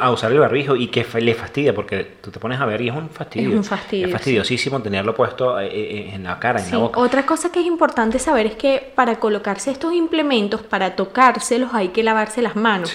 A, 0.00 0.10
usar 0.10 0.32
el 0.32 0.38
barbijo 0.38 0.74
y 0.74 0.88
que 0.88 1.06
le 1.20 1.34
fastidia, 1.34 1.74
porque 1.74 2.02
tú 2.22 2.30
te 2.30 2.40
pones 2.40 2.58
a 2.58 2.64
ver 2.64 2.80
y 2.80 2.88
es 2.88 2.94
un 2.94 3.10
fastidio. 3.10 3.50
Es 3.50 3.56
un 3.56 3.64
fastidio. 3.64 4.06
Es 4.06 4.12
fastidiosísimo 4.12 4.80
tenerlo 4.80 5.14
puesto 5.14 5.60
eh, 5.60 5.66
eh, 5.66 6.10
en 6.14 6.24
la 6.24 6.38
cara, 6.38 6.64
en 6.64 6.70
la 6.70 6.78
boca. 6.78 6.98
Otra 6.98 7.26
cosa 7.26 7.52
que 7.52 7.60
es 7.60 7.66
importante 7.66 8.18
saber 8.18 8.46
es 8.46 8.54
que 8.54 8.90
para 8.94 9.16
colocarse 9.20 9.70
estos 9.70 9.92
implementos, 9.92 10.62
para 10.62 10.96
tocárselos, 10.96 11.74
hay 11.74 11.88
que 11.88 12.02
lavarse 12.02 12.40
las 12.40 12.56
manos. 12.56 12.90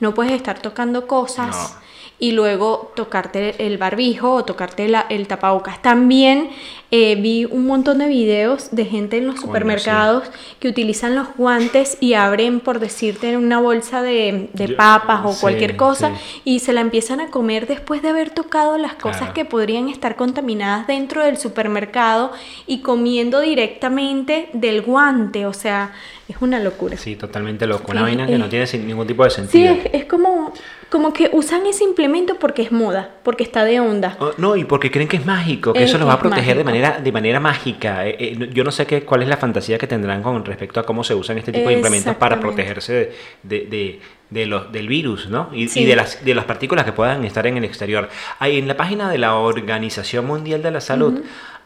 No 0.00 0.14
puedes 0.14 0.32
estar 0.32 0.58
tocando 0.60 1.06
cosas 1.06 1.76
y 2.22 2.30
luego 2.30 2.92
tocarte 2.94 3.66
el 3.66 3.78
barbijo 3.78 4.32
o 4.32 4.44
tocarte 4.44 4.88
el 5.08 5.26
tapabocas. 5.26 5.82
También 5.82 6.50
eh, 6.92 7.16
vi 7.16 7.46
un 7.46 7.66
montón 7.66 7.98
de 7.98 8.06
videos 8.06 8.68
de 8.70 8.84
gente 8.84 9.16
en 9.16 9.26
los 9.26 9.40
supermercados 9.40 10.30
que 10.60 10.68
utilizan 10.68 11.16
los 11.16 11.34
guantes 11.36 11.96
y 11.98 12.14
abren, 12.14 12.60
por 12.60 12.78
decirte, 12.78 13.36
una 13.36 13.58
bolsa 13.58 14.02
de, 14.02 14.48
papas 14.76 15.22
o 15.24 15.40
cualquier 15.40 15.76
cosa 15.76 16.12
y 16.44 16.60
se 16.60 16.72
la 16.72 16.80
empiezan 16.80 17.18
a 17.18 17.26
comer 17.26 17.66
después 17.66 18.02
de 18.02 18.10
haber 18.10 18.30
tocado 18.30 18.78
las 18.78 18.94
cosas 18.94 19.30
que 19.30 19.44
podrían 19.44 19.88
estar 19.88 20.14
contaminadas 20.14 20.86
dentro 20.86 21.24
del 21.24 21.38
supermercado 21.38 22.30
y 22.68 22.82
comiendo 22.82 23.40
directamente 23.40 24.48
del 24.52 24.82
guante. 24.82 25.44
O 25.46 25.52
sea, 25.52 25.90
es 26.28 26.36
una 26.40 26.60
locura. 26.60 26.96
Sí, 26.96 27.16
totalmente 27.16 27.66
loco. 27.66 27.90
Una 27.90 28.02
vaina 28.02 28.28
que 28.28 28.38
no 28.38 28.48
tiene 28.48 28.66
ningún 28.78 29.08
tipo 29.08 29.24
de 29.24 29.30
sentido. 29.30 29.74
Sí, 29.74 29.80
es 29.92 30.04
como 30.04 30.52
como 30.92 31.14
que 31.14 31.30
usan 31.32 31.64
ese 31.64 31.84
implemento 31.84 32.38
porque 32.38 32.60
es 32.60 32.70
moda, 32.70 33.12
porque 33.22 33.42
está 33.42 33.64
de 33.64 33.80
onda. 33.80 34.14
Oh, 34.20 34.32
no, 34.36 34.56
y 34.56 34.64
porque 34.64 34.90
creen 34.90 35.08
que 35.08 35.16
es 35.16 35.24
mágico, 35.24 35.72
que 35.72 35.84
eso 35.84 35.96
los 35.96 36.06
va 36.06 36.12
a 36.12 36.18
proteger 36.18 36.54
de 36.58 36.64
manera, 36.64 37.00
de 37.00 37.10
manera 37.10 37.40
mágica. 37.40 38.06
Eh, 38.06 38.16
eh, 38.18 38.50
yo 38.52 38.62
no 38.62 38.70
sé 38.70 38.84
qué, 38.86 39.02
cuál 39.02 39.22
es 39.22 39.28
la 39.28 39.38
fantasía 39.38 39.78
que 39.78 39.86
tendrán 39.86 40.22
con 40.22 40.44
respecto 40.44 40.80
a 40.80 40.82
cómo 40.82 41.02
se 41.02 41.14
usan 41.14 41.38
este 41.38 41.50
tipo 41.50 41.66
de 41.66 41.76
implementos 41.76 42.14
para 42.16 42.38
protegerse 42.38 43.10
de, 43.42 44.00
de, 44.28 44.46
los, 44.46 44.70
del 44.70 44.86
virus, 44.86 45.30
¿no? 45.30 45.48
Y, 45.54 45.66
de, 45.66 45.96
las, 45.96 46.22
de 46.22 46.34
las 46.34 46.44
partículas 46.44 46.84
que 46.84 46.92
puedan 46.92 47.24
estar 47.24 47.46
en 47.46 47.56
el 47.56 47.64
exterior. 47.64 48.10
Ahí 48.38 48.58
en 48.58 48.68
la 48.68 48.76
página 48.76 49.08
de 49.08 49.16
la 49.16 49.36
Organización 49.36 50.26
Mundial 50.26 50.62
de 50.62 50.72
la 50.72 50.82
Salud 50.82 51.22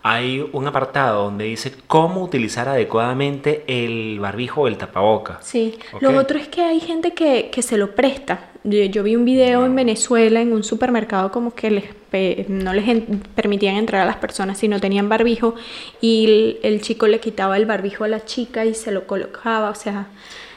hay 0.08 0.48
un 0.52 0.64
apartado 0.68 1.24
donde 1.24 1.46
dice 1.46 1.72
cómo 1.88 2.22
utilizar 2.22 2.68
adecuadamente 2.68 3.64
el 3.66 4.20
barbijo 4.20 4.60
o 4.60 4.68
el 4.68 4.76
tapaboca. 4.78 5.40
Sí, 5.42 5.80
lo 6.00 6.16
otro 6.16 6.38
es 6.38 6.46
que 6.46 6.62
hay 6.62 6.78
gente 6.78 7.12
que, 7.12 7.50
que 7.50 7.60
se 7.60 7.76
lo 7.76 7.96
presta. 7.96 8.50
Yo, 8.62 9.02
vi 9.02 9.16
un 9.16 9.24
video 9.24 9.66
en 9.66 9.74
Venezuela 9.74 10.40
en 10.40 10.52
un 10.52 10.62
supermercado 10.62 11.32
como 11.32 11.56
que 11.56 11.72
les, 11.72 12.48
no 12.48 12.72
les 12.72 13.02
permitían 13.34 13.74
entrar 13.74 14.02
a 14.02 14.04
las 14.04 14.18
personas 14.18 14.58
si 14.58 14.68
no 14.68 14.78
tenían 14.78 15.08
barbijo 15.08 15.56
y 16.00 16.58
el, 16.62 16.80
chico 16.82 17.08
le 17.08 17.18
quitaba 17.18 17.56
el 17.56 17.66
barbijo 17.66 18.04
a 18.04 18.08
la 18.08 18.24
chica 18.24 18.64
y 18.64 18.74
se 18.74 18.92
lo 18.92 19.08
colocaba, 19.08 19.70
o 19.70 19.74
sea... 19.74 20.06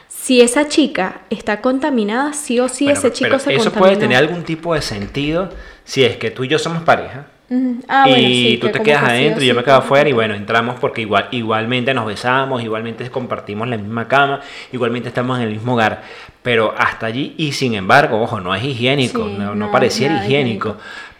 Si 0.08 0.42
esa 0.42 0.68
chica 0.68 1.22
está 1.30 1.62
contaminada, 1.62 2.34
sí 2.34 2.60
o 2.60 2.68
sí 2.68 2.90
ese 2.90 3.10
chico 3.10 3.38
se 3.38 3.54
Eso 3.54 3.72
puede 3.72 3.96
tener 3.96 4.18
algún 4.18 4.44
tipo 4.44 4.74
de 4.74 4.82
sentido 4.82 5.48
si 5.84 6.04
es 6.04 6.18
que 6.18 6.30
tú 6.30 6.44
y 6.44 6.48
yo 6.48 6.58
somos 6.58 6.82
pareja 6.82 7.26
Ah, 7.88 8.08
y 8.08 8.58
tú 8.58 8.68
te 8.68 8.80
quedas 8.80 9.02
adentro 9.02 9.42
y 9.42 9.48
yo 9.48 9.54
me 9.56 9.64
quedo 9.64 9.76
afuera 9.76 10.08
y 10.08 10.12
bueno, 10.12 10.34
entramos 10.34 10.78
porque 10.78 11.00
igual, 11.00 11.26
igualmente 11.32 11.92
nos 11.92 12.06
besamos, 12.06 12.62
igualmente 12.62 13.10
compartimos 13.10 13.66
la 13.66 13.76
misma 13.76 14.06
cama, 14.06 14.40
igualmente 14.70 15.08
estamos 15.08 15.36
en 15.38 15.46
el 15.46 15.50
mismo 15.50 15.74
hogar, 15.74 16.02
pero 16.42 16.72
hasta 16.78 17.06
allí 17.06 17.34
y 17.38 17.50
sin 17.50 17.74
embargo, 17.74 18.22
ojo, 18.22 18.40
no 18.40 18.54
es 18.54 18.62
higiénico, 18.62 19.24
no, 19.24 19.72
pareciera 19.72 20.24
higiénico. 20.24 20.76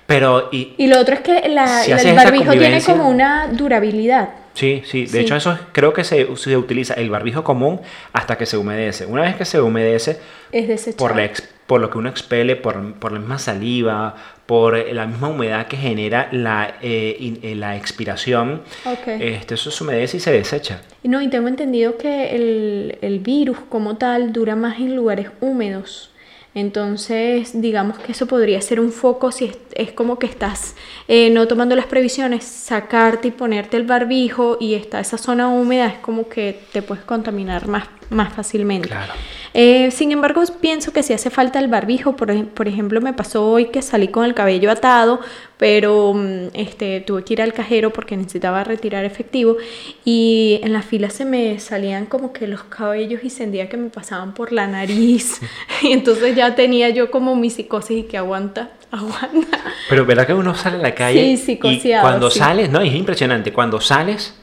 Pero, 0.06 0.48
y, 0.52 0.74
y 0.76 0.86
lo 0.86 1.00
otro 1.00 1.14
es 1.14 1.20
que 1.20 1.48
la, 1.48 1.84
el 1.84 2.14
barbijo 2.14 2.52
tiene 2.52 2.80
como 2.82 3.08
una 3.08 3.48
durabilidad. 3.48 4.28
Sí, 4.54 4.82
sí. 4.84 5.02
De 5.02 5.08
Sí. 5.08 5.18
hecho, 5.18 5.36
eso 5.36 5.52
es- 5.52 5.58
creo 5.72 5.92
que 5.92 6.04
se, 6.04 6.36
se 6.36 6.56
utiliza 6.56 6.94
el 6.94 7.08
barbijo 7.10 7.44
común 7.44 7.80
hasta 8.12 8.36
que 8.36 8.46
se 8.46 8.56
humedece. 8.56 9.06
Una 9.06 9.22
vez 9.22 9.36
que 9.36 9.44
se 9.44 9.60
humedece, 9.60 10.18
Es 10.52 10.66
desechable. 10.68 10.96
por, 10.98 11.16
la 11.16 11.24
ex- 11.24 11.48
por 11.66 11.80
lo 11.80 11.88
que 11.88 11.98
uno 11.98 12.08
expele, 12.08 12.56
por, 12.56 12.94
por 12.94 13.12
la 13.12 13.20
misma 13.20 13.38
saliva, 13.38 14.16
por 14.46 14.76
la 14.92 15.06
misma 15.06 15.28
humedad 15.28 15.68
que 15.68 15.76
genera 15.76 16.28
la, 16.32 16.74
eh, 16.82 17.16
in- 17.20 17.38
eh, 17.42 17.54
la 17.54 17.76
expiración, 17.76 18.62
Ok. 18.84 19.06
este, 19.20 19.54
eso 19.54 19.70
se 19.70 19.84
humedece 19.84 20.16
y 20.16 20.20
se 20.20 20.32
desecha. 20.32 20.82
No, 21.04 21.22
y 21.22 21.28
tengo 21.28 21.46
entendido 21.46 21.96
que 21.96 22.34
el, 22.34 22.98
el 23.02 23.20
virus 23.20 23.58
como 23.68 23.96
tal 23.98 24.32
dura 24.32 24.56
más 24.56 24.78
en 24.80 24.96
lugares 24.96 25.28
húmedos. 25.40 26.09
Entonces, 26.54 27.52
digamos 27.60 27.98
que 27.98 28.12
eso 28.12 28.26
podría 28.26 28.60
ser 28.60 28.80
un 28.80 28.90
foco 28.90 29.30
si 29.30 29.46
es, 29.46 29.58
es 29.72 29.92
como 29.92 30.18
que 30.18 30.26
estás 30.26 30.74
eh, 31.06 31.30
no 31.30 31.46
tomando 31.46 31.76
las 31.76 31.86
previsiones, 31.86 32.44
sacarte 32.44 33.28
y 33.28 33.30
ponerte 33.30 33.76
el 33.76 33.84
barbijo 33.84 34.56
y 34.60 34.74
está 34.74 34.98
esa 35.00 35.16
zona 35.16 35.48
húmeda, 35.48 35.86
es 35.86 35.98
como 35.98 36.28
que 36.28 36.60
te 36.72 36.82
puedes 36.82 37.04
contaminar 37.04 37.68
más, 37.68 37.88
más 38.10 38.32
fácilmente. 38.32 38.88
Claro. 38.88 39.12
Eh, 39.52 39.90
sin 39.90 40.12
embargo, 40.12 40.42
pienso 40.60 40.92
que 40.92 41.02
si 41.02 41.12
hace 41.12 41.28
falta 41.30 41.58
el 41.58 41.68
barbijo, 41.68 42.14
por, 42.16 42.30
ej- 42.30 42.46
por 42.46 42.68
ejemplo, 42.68 43.00
me 43.00 43.12
pasó 43.12 43.46
hoy 43.50 43.66
que 43.66 43.82
salí 43.82 44.08
con 44.08 44.24
el 44.24 44.32
cabello 44.34 44.70
atado, 44.70 45.20
pero 45.56 46.14
mm, 46.14 46.48
este, 46.54 47.00
tuve 47.00 47.24
que 47.24 47.32
ir 47.34 47.42
al 47.42 47.52
cajero 47.52 47.92
porque 47.92 48.16
necesitaba 48.16 48.62
retirar 48.64 49.04
efectivo 49.04 49.56
y 50.04 50.60
en 50.62 50.72
la 50.72 50.82
fila 50.82 51.10
se 51.10 51.24
me 51.24 51.58
salían 51.58 52.06
como 52.06 52.32
que 52.32 52.46
los 52.46 52.62
cabellos 52.64 53.24
y 53.24 53.30
sentía 53.30 53.68
que 53.68 53.76
me 53.76 53.90
pasaban 53.90 54.34
por 54.34 54.52
la 54.52 54.66
nariz 54.68 55.40
y 55.82 55.92
entonces 55.92 56.36
ya 56.36 56.54
tenía 56.54 56.88
yo 56.90 57.10
como 57.10 57.34
mi 57.36 57.50
psicosis 57.50 57.98
y 57.98 58.02
que 58.04 58.16
aguanta, 58.18 58.70
aguanta. 58.92 59.58
Pero 59.88 60.06
¿verdad 60.06 60.26
que 60.26 60.34
uno 60.34 60.54
sale 60.54 60.76
a 60.76 60.80
la 60.80 60.94
calle 60.94 61.24
Sí, 61.24 61.32
y 61.32 61.36
psicoseado, 61.36 62.02
cuando 62.06 62.30
sí. 62.30 62.38
sales, 62.38 62.70
no, 62.70 62.80
es 62.80 62.94
impresionante, 62.94 63.52
cuando 63.52 63.80
sales, 63.80 64.34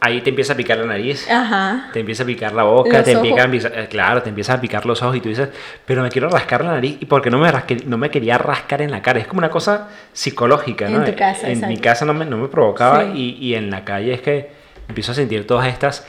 ahí 0.00 0.20
te 0.20 0.30
empieza 0.30 0.52
a 0.52 0.56
picar 0.56 0.78
la 0.78 0.86
nariz, 0.86 1.28
Ajá. 1.30 1.88
te 1.92 2.00
empieza 2.00 2.22
a 2.22 2.26
picar 2.26 2.52
la 2.52 2.62
boca, 2.64 2.98
Los 2.98 3.04
te 3.04 3.12
empieza, 3.12 3.68
eh, 3.68 3.88
claro, 3.88 4.22
te 4.22 4.28
empieza 4.28 4.52
a 4.54 4.60
picar 4.60 4.86
los 4.86 5.02
ojos 5.02 5.16
y 5.16 5.20
tú 5.20 5.28
dices, 5.28 5.48
pero 5.84 6.02
me 6.02 6.10
quiero 6.10 6.28
rascar 6.28 6.64
la 6.64 6.72
nariz 6.72 6.98
y 7.00 7.06
porque 7.06 7.30
no 7.30 7.38
me, 7.38 7.50
rasqué- 7.50 7.84
no 7.84 7.96
me 7.98 8.10
quería 8.10 8.38
rascar 8.38 8.82
en 8.82 8.90
la 8.90 9.02
cara. 9.02 9.18
Es 9.18 9.26
como 9.26 9.38
una 9.38 9.50
cosa 9.50 9.88
psicológica, 10.12 10.88
¿no? 10.88 11.04
En 11.04 11.12
tu 11.12 11.18
casa, 11.18 11.48
En 11.48 11.66
mi 11.66 11.78
casa 11.78 12.04
no 12.04 12.14
me, 12.14 12.24
no 12.24 12.36
me 12.36 12.48
provocaba 12.48 13.04
Sí. 13.04 13.36
y, 13.40 13.46
y 13.48 13.54
en 13.54 13.70
la 13.70 13.84
calle 13.84 14.12
es 14.14 14.20
que 14.20 14.50
empiezo 14.88 15.12
a 15.12 15.14
sentir 15.14 15.46
todas 15.46 15.66
estas 15.66 16.06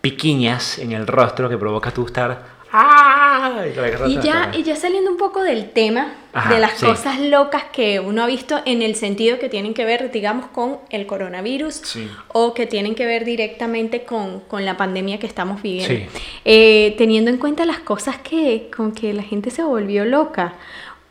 piquiñas 0.00 0.78
en 0.78 0.92
el 0.92 1.06
rostro 1.06 1.48
que 1.48 1.58
provoca 1.58 1.90
tú 1.90 2.06
estar... 2.06 2.59
¡Ah! 2.72 3.64
Y, 4.06 4.18
ya, 4.20 4.50
y 4.56 4.62
ya 4.62 4.76
saliendo 4.76 5.10
un 5.10 5.16
poco 5.16 5.42
del 5.42 5.70
tema 5.70 6.14
Ajá, 6.32 6.54
de 6.54 6.60
las 6.60 6.78
sí. 6.78 6.86
cosas 6.86 7.18
locas 7.20 7.64
que 7.72 7.98
uno 7.98 8.22
ha 8.22 8.26
visto 8.26 8.60
en 8.64 8.82
el 8.82 8.94
sentido 8.94 9.38
que 9.38 9.48
tienen 9.48 9.74
que 9.74 9.84
ver, 9.84 10.10
digamos, 10.12 10.46
con 10.46 10.78
el 10.90 11.06
coronavirus 11.06 11.74
Sí. 11.74 12.08
o 12.28 12.54
que 12.54 12.66
tienen 12.66 12.94
que 12.94 13.06
ver 13.06 13.24
directamente 13.24 14.04
con, 14.04 14.40
con 14.40 14.64
la 14.64 14.76
pandemia 14.76 15.18
que 15.18 15.26
estamos 15.26 15.62
viviendo. 15.62 15.94
Sí. 15.94 16.20
Eh, 16.44 16.94
teniendo 16.98 17.30
en 17.30 17.38
cuenta 17.38 17.64
las 17.64 17.80
cosas 17.80 18.18
que 18.18 18.70
con 18.74 18.92
que 18.92 19.12
la 19.14 19.22
gente 19.22 19.50
se 19.50 19.62
volvió 19.64 20.04
loca. 20.04 20.54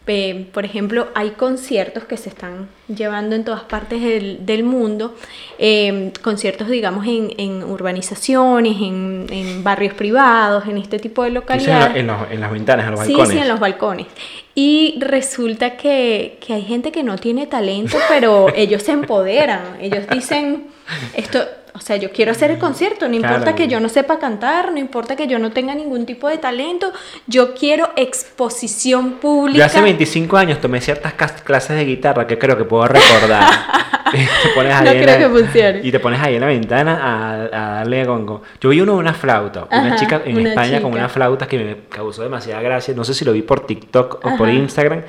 Eh, 0.08 0.48
por 0.54 0.66
ejemplo, 0.66 1.10
hay 1.14 1.32
conciertos 1.32 2.06
que 2.06 2.18
se 2.18 2.30
están 2.30 2.68
llevando 2.88 3.36
en 3.36 3.44
todas 3.46 3.62
partes 3.62 4.02
del, 4.02 4.44
del 4.44 4.64
mundo, 4.64 5.16
eh, 5.60 6.12
conciertos, 6.24 6.68
digamos, 6.68 7.06
en, 7.06 7.32
en 7.38 7.64
urbanizaciones, 7.64 8.78
en, 8.82 9.28
en 9.30 9.64
barrios 9.64 9.94
privados, 9.94 10.66
en 10.68 10.78
este 10.80 10.98
tipo 10.98 11.24
de 11.24 11.30
localidades. 11.30 11.96
en, 11.96 12.08
la- 12.08 12.28
en 12.32 12.42
las 12.42 12.52
ventanas, 12.52 12.86
en 12.88 12.92
los 12.94 13.02
Sí, 13.02 13.14
balcones. 13.14 13.32
sí, 13.34 13.38
en 13.40 13.48
los 13.50 13.60
balcones. 13.60 14.08
Y 14.56 14.96
resulta 15.00 15.78
que, 15.78 16.40
que 16.46 16.54
hay 16.54 16.64
gente 16.64 16.92
que 16.92 17.04
no 17.04 17.18
tiene 17.18 17.46
talento, 17.46 17.98
pero 18.08 18.48
ellos 18.56 18.82
se 18.82 18.94
empoderan. 18.94 19.78
Ellos 19.80 20.08
dicen, 20.10 20.68
esto, 21.14 21.40
o 21.74 21.80
sea, 21.80 21.96
yo 21.98 22.12
quiero 22.12 22.32
hacer 22.32 22.52
el 22.52 22.58
concierto, 22.58 23.08
no 23.08 23.16
importa 23.16 23.42
Claro. 23.42 23.56
que 23.56 23.68
yo 23.68 23.80
no 23.80 23.90
sepa 23.90 24.20
cantar, 24.20 24.72
no 24.72 24.80
importa 24.80 25.16
que 25.16 25.28
yo 25.28 25.38
no 25.40 25.52
tenga 25.52 25.76
ningún 25.76 26.06
tipo 26.06 26.28
de 26.28 26.38
talento, 26.38 26.92
yo 27.28 27.54
quiero 27.54 27.90
exposición 27.96 29.14
pública. 29.14 29.60
Yo 29.60 29.66
hace 29.66 29.82
25 29.82 30.38
años 30.38 30.60
tomé 30.62 30.82
ciertas 30.82 31.14
clases 31.14 31.76
de 31.78 31.86
guitarra 31.86 32.26
que 32.28 32.38
creo 32.38 32.58
que 32.58 32.64
puedo 32.66 32.88
recordar. 32.88 33.44
Te 34.12 34.50
pones 34.56 34.74
ahí 34.74 34.86
No 34.86 34.92
creo 34.92 35.06
la- 35.06 35.18
que 35.20 35.30
funcione. 35.30 35.82
Y 35.84 35.92
te 35.92 36.00
pones 36.00 36.20
ahí 36.20 36.34
en 36.34 36.42
la 36.42 36.48
ventana 36.48 37.00
a, 37.00 37.34
a 37.44 37.76
darle 37.76 38.08
con, 38.08 38.26
con- 38.26 38.42
Yo 38.60 38.70
vi 38.70 38.82
uno 38.82 38.94
de 38.94 38.98
una 38.98 39.14
flauta, 39.14 39.68
una 39.70 39.86
Ajá, 39.86 39.96
chica 39.98 40.22
en 40.26 40.36
una 40.36 40.50
España 40.50 40.82
con 40.82 40.90
chica. 40.92 41.00
una 41.04 41.10
flauta 41.10 41.48
que 41.48 41.60
me 41.60 41.78
causó 41.90 42.24
demasiada 42.24 42.60
gracia. 42.64 42.96
No 42.96 43.04
sé 43.04 43.14
si 43.14 43.24
lo 43.24 43.34
vi 43.34 43.44
por 43.44 43.68
TikTok 43.68 44.26
o 44.26 44.36
por. 44.36 44.50
Instagram, 44.50 45.04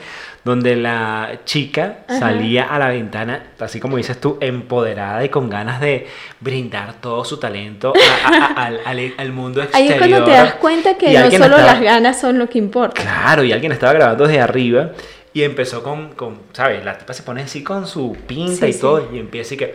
donde 0.44 0.75
la 0.76 1.40
chica 1.44 1.99
Ajá. 2.09 2.18
salía 2.18 2.64
a 2.64 2.78
la 2.78 2.88
ventana, 2.88 3.44
así 3.59 3.78
como 3.78 3.99
dices 3.99 4.20
tú, 4.20 4.38
empoderada 4.40 5.23
y 5.25 5.28
con 5.28 5.50
ganas 5.50 5.80
de 5.80 6.06
brindar 6.40 6.94
todo 6.94 7.25
su 7.25 7.38
talento 7.38 7.92
a- 7.94 8.28
a- 8.28 8.44
a- 8.47 8.47
al, 8.66 8.80
al- 8.87 9.14
al 9.18 9.32
mundo 9.32 9.61
Ahí 9.61 9.88
exterior. 9.88 9.92
es 9.92 9.99
cuando 10.09 10.25
te 10.25 10.30
das 10.30 10.54
cuenta 10.54 10.97
que 10.97 11.12
no 11.12 11.30
solo 11.30 11.44
estaba- 11.56 11.62
las 11.62 11.80
ganas 11.82 12.20
son 12.20 12.38
lo 12.38 12.49
que 12.49 12.59
importa. 12.59 13.02
Claro, 13.02 13.44
y 13.44 13.52
alguien 13.52 13.73
estaba 13.73 13.92
grabando 13.92 14.26
desde 14.26 14.40
arriba 14.40 14.92
y 15.32 15.42
empezó 15.42 15.82
con, 15.82 16.14
con 16.14 16.38
¿sabes? 16.52 16.85
La 16.85 16.97
tipa 16.99 17.12
se 17.12 17.23
pone 17.23 17.42
así 17.42 17.62
con 17.62 17.87
su 17.87 18.16
pinta 18.26 18.64
Sí, 18.66 18.70
y 18.70 18.73
sí. 18.73 18.80
todo 18.80 19.09
y 19.12 19.18
empieza 19.18 19.54
y 19.54 19.56
que... 19.59 19.75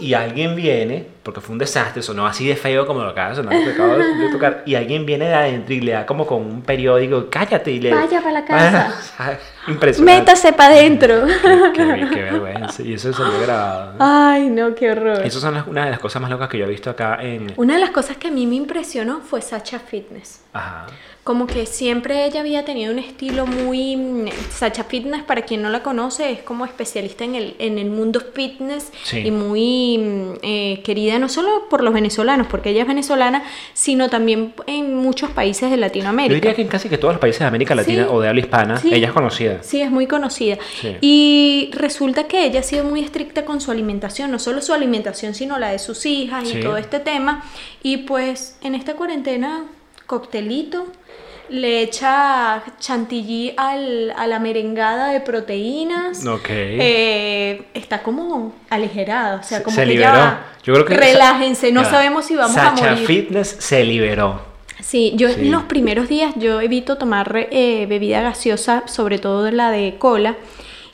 Y 0.00 0.14
alguien 0.14 0.54
viene, 0.56 1.06
porque 1.22 1.40
fue 1.40 1.52
un 1.52 1.58
desastre, 1.58 2.02
sonó 2.02 2.26
así 2.26 2.46
de 2.46 2.56
feo 2.56 2.86
como 2.86 3.02
lo 3.02 3.10
acaba 3.10 3.30
de 3.30 3.36
sonar, 3.36 3.62
que 3.62 3.70
acabo 3.70 3.94
de 3.96 4.28
tocar, 4.32 4.62
y 4.66 4.74
alguien 4.74 5.06
viene 5.06 5.26
de 5.26 5.34
adentro 5.34 5.74
y 5.74 5.80
le 5.80 5.92
da 5.92 6.04
como 6.06 6.26
con 6.26 6.38
un 6.44 6.62
periódico, 6.62 7.26
cállate 7.30 7.70
y 7.70 7.80
le... 7.80 7.94
Vaya 7.94 8.20
para 8.20 8.32
la 8.32 8.44
casa. 8.46 8.94
Impresionante. 9.68 10.20
Métase 10.20 10.52
para 10.52 10.74
adentro. 10.74 11.24
Qué, 11.74 12.08
qué 12.12 12.22
vergüenza. 12.22 12.82
Y 12.82 12.94
eso 12.94 13.12
salió 13.12 13.40
grabado. 13.40 13.94
Ay, 14.00 14.48
no, 14.48 14.74
qué 14.74 14.90
horror. 14.90 15.24
Esas 15.24 15.40
son 15.40 15.54
las- 15.54 15.66
una 15.68 15.84
de 15.84 15.90
las 15.92 16.00
cosas 16.00 16.20
más 16.20 16.30
locas 16.30 16.48
que 16.48 16.58
yo 16.58 16.64
he 16.64 16.68
visto 16.68 16.90
acá 16.90 17.18
en... 17.22 17.52
Una 17.56 17.74
de 17.74 17.80
las 17.80 17.90
cosas 17.90 18.16
que 18.16 18.28
a 18.28 18.30
mí 18.32 18.46
me 18.46 18.56
impresionó 18.56 19.20
fue 19.20 19.40
Sacha 19.40 19.78
Fitness. 19.78 20.42
Ajá. 20.52 20.86
Como 21.24 21.46
que 21.46 21.66
siempre 21.66 22.24
ella 22.26 22.40
había 22.40 22.64
tenido 22.64 22.92
un 22.92 22.98
estilo 22.98 23.46
muy... 23.46 24.28
Sacha 24.50 24.82
Fitness, 24.82 25.22
para 25.22 25.42
quien 25.42 25.62
no 25.62 25.70
la 25.70 25.80
conoce, 25.84 26.32
es 26.32 26.40
como 26.42 26.64
especialista 26.64 27.22
en 27.22 27.36
el, 27.36 27.54
en 27.60 27.78
el 27.78 27.90
mundo 27.90 28.20
fitness 28.34 28.90
Sí. 29.04 29.18
y 29.20 29.30
muy 29.30 29.98
mm, 29.98 30.32
eh, 30.42 30.82
querida 30.84 31.11
no 31.18 31.28
solo 31.28 31.68
por 31.70 31.82
los 31.82 31.92
venezolanos, 31.94 32.46
porque 32.48 32.70
ella 32.70 32.82
es 32.82 32.88
venezolana, 32.88 33.44
sino 33.74 34.08
también 34.10 34.54
en 34.66 34.94
muchos 34.96 35.30
países 35.30 35.70
de 35.70 35.76
Yo 35.76 35.80
Latinoamérica. 35.80 36.34
diría 36.34 36.54
que 36.54 36.62
en 36.62 36.68
casi 36.68 36.88
que 36.88 36.98
todos 36.98 37.14
los 37.14 37.20
países 37.20 37.40
de 37.40 37.46
América 37.46 37.74
Latina 37.74 38.04
Sí. 38.04 38.08
o 38.12 38.20
de 38.20 38.28
habla 38.28 38.40
hispana, 38.40 38.76
Sí. 38.78 38.90
ella 38.92 39.08
es 39.08 39.12
conocida. 39.12 39.62
Sí, 39.62 39.80
es 39.80 39.90
muy 39.90 40.06
conocida. 40.06 40.58
Sí. 40.80 40.96
Y 41.00 41.70
resulta 41.74 42.24
que 42.28 42.44
ella 42.44 42.60
ha 42.60 42.62
sido 42.62 42.84
muy 42.84 43.00
estricta 43.00 43.44
con 43.44 43.60
su 43.60 43.70
alimentación, 43.70 44.30
no 44.30 44.38
solo 44.38 44.60
su 44.62 44.72
alimentación, 44.72 45.34
sino 45.34 45.58
la 45.58 45.70
de 45.70 45.78
sus 45.78 46.04
hijas 46.06 46.52
y 46.52 46.60
todo 46.60 46.76
este 46.76 47.00
tema. 47.00 47.44
Y 47.82 47.98
pues 47.98 48.56
en 48.62 48.74
esta 48.74 48.94
cuarentena, 48.94 49.64
coctelito, 50.06 50.86
le 51.52 51.82
echa 51.82 52.62
chantilly 52.80 53.54
al- 53.56 54.12
a 54.16 54.26
la 54.26 54.38
merengada 54.38 55.08
de 55.08 55.20
proteínas. 55.20 56.26
Ok. 56.26 56.46
Eh, 56.50 57.66
está 57.74 58.02
como 58.02 58.52
aligerada, 58.70 59.36
o 59.40 59.42
sea, 59.42 59.58
Se- 59.58 59.64
como 59.64 59.74
se 59.76 59.82
que 59.82 59.86
liberó. 59.88 60.12
ya 60.14 60.44
Yo 60.64 60.74
creo 60.74 60.84
que 60.86 60.96
relájense, 60.96 61.70
no 61.72 61.84
sabemos 61.84 62.24
si 62.26 62.36
vamos 62.36 62.54
Sacha 62.54 62.88
a 62.88 62.90
morir. 62.92 63.06
Fitness 63.06 63.48
se 63.58 63.84
liberó. 63.84 64.40
Sí, 64.80 65.12
yo 65.16 65.28
Sí. 65.28 65.40
en 65.42 65.52
los 65.52 65.62
primeros 65.64 66.08
días 66.08 66.34
yo 66.36 66.60
evito 66.60 66.96
tomar 66.98 67.48
eh, 67.50 67.86
bebida 67.88 68.20
gaseosa, 68.22 68.82
sobre 68.86 69.18
todo 69.18 69.50
la 69.50 69.70
de 69.70 69.96
cola. 69.98 70.36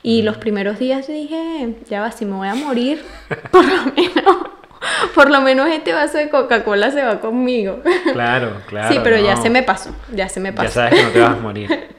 Y 0.03 0.23
los 0.23 0.37
primeros 0.37 0.79
días 0.79 1.07
dije, 1.09 1.75
ya 1.91 2.01
va, 2.03 2.13
si 2.13 2.25
me 2.25 2.33
voy 2.37 2.49
a 2.49 2.55
morir, 2.55 3.03
por 3.51 3.65
lo 3.65 3.93
menos, 3.97 4.37
por 5.15 5.31
lo 5.31 5.41
menos 5.41 5.69
este 5.71 5.93
vaso 5.93 6.19
de 6.19 6.29
Coca-Cola 6.29 6.91
se 6.91 7.03
va 7.03 7.21
conmigo. 7.21 7.81
Claro, 8.13 8.53
claro. 8.67 8.93
sí, 8.93 9.01
pero 9.03 9.17
ya 9.19 9.37
se 9.37 9.51
me 9.51 9.63
pasó, 9.63 9.95
ya 10.13 10.29
se 10.29 10.41
me 10.41 10.51
Ya 10.51 10.55
pasó. 10.57 10.71
sabes 10.75 10.95
que 10.95 11.03
no 11.03 11.11
te 11.11 11.21
vas 11.21 11.31
a 11.37 11.41
morir. 11.41 11.89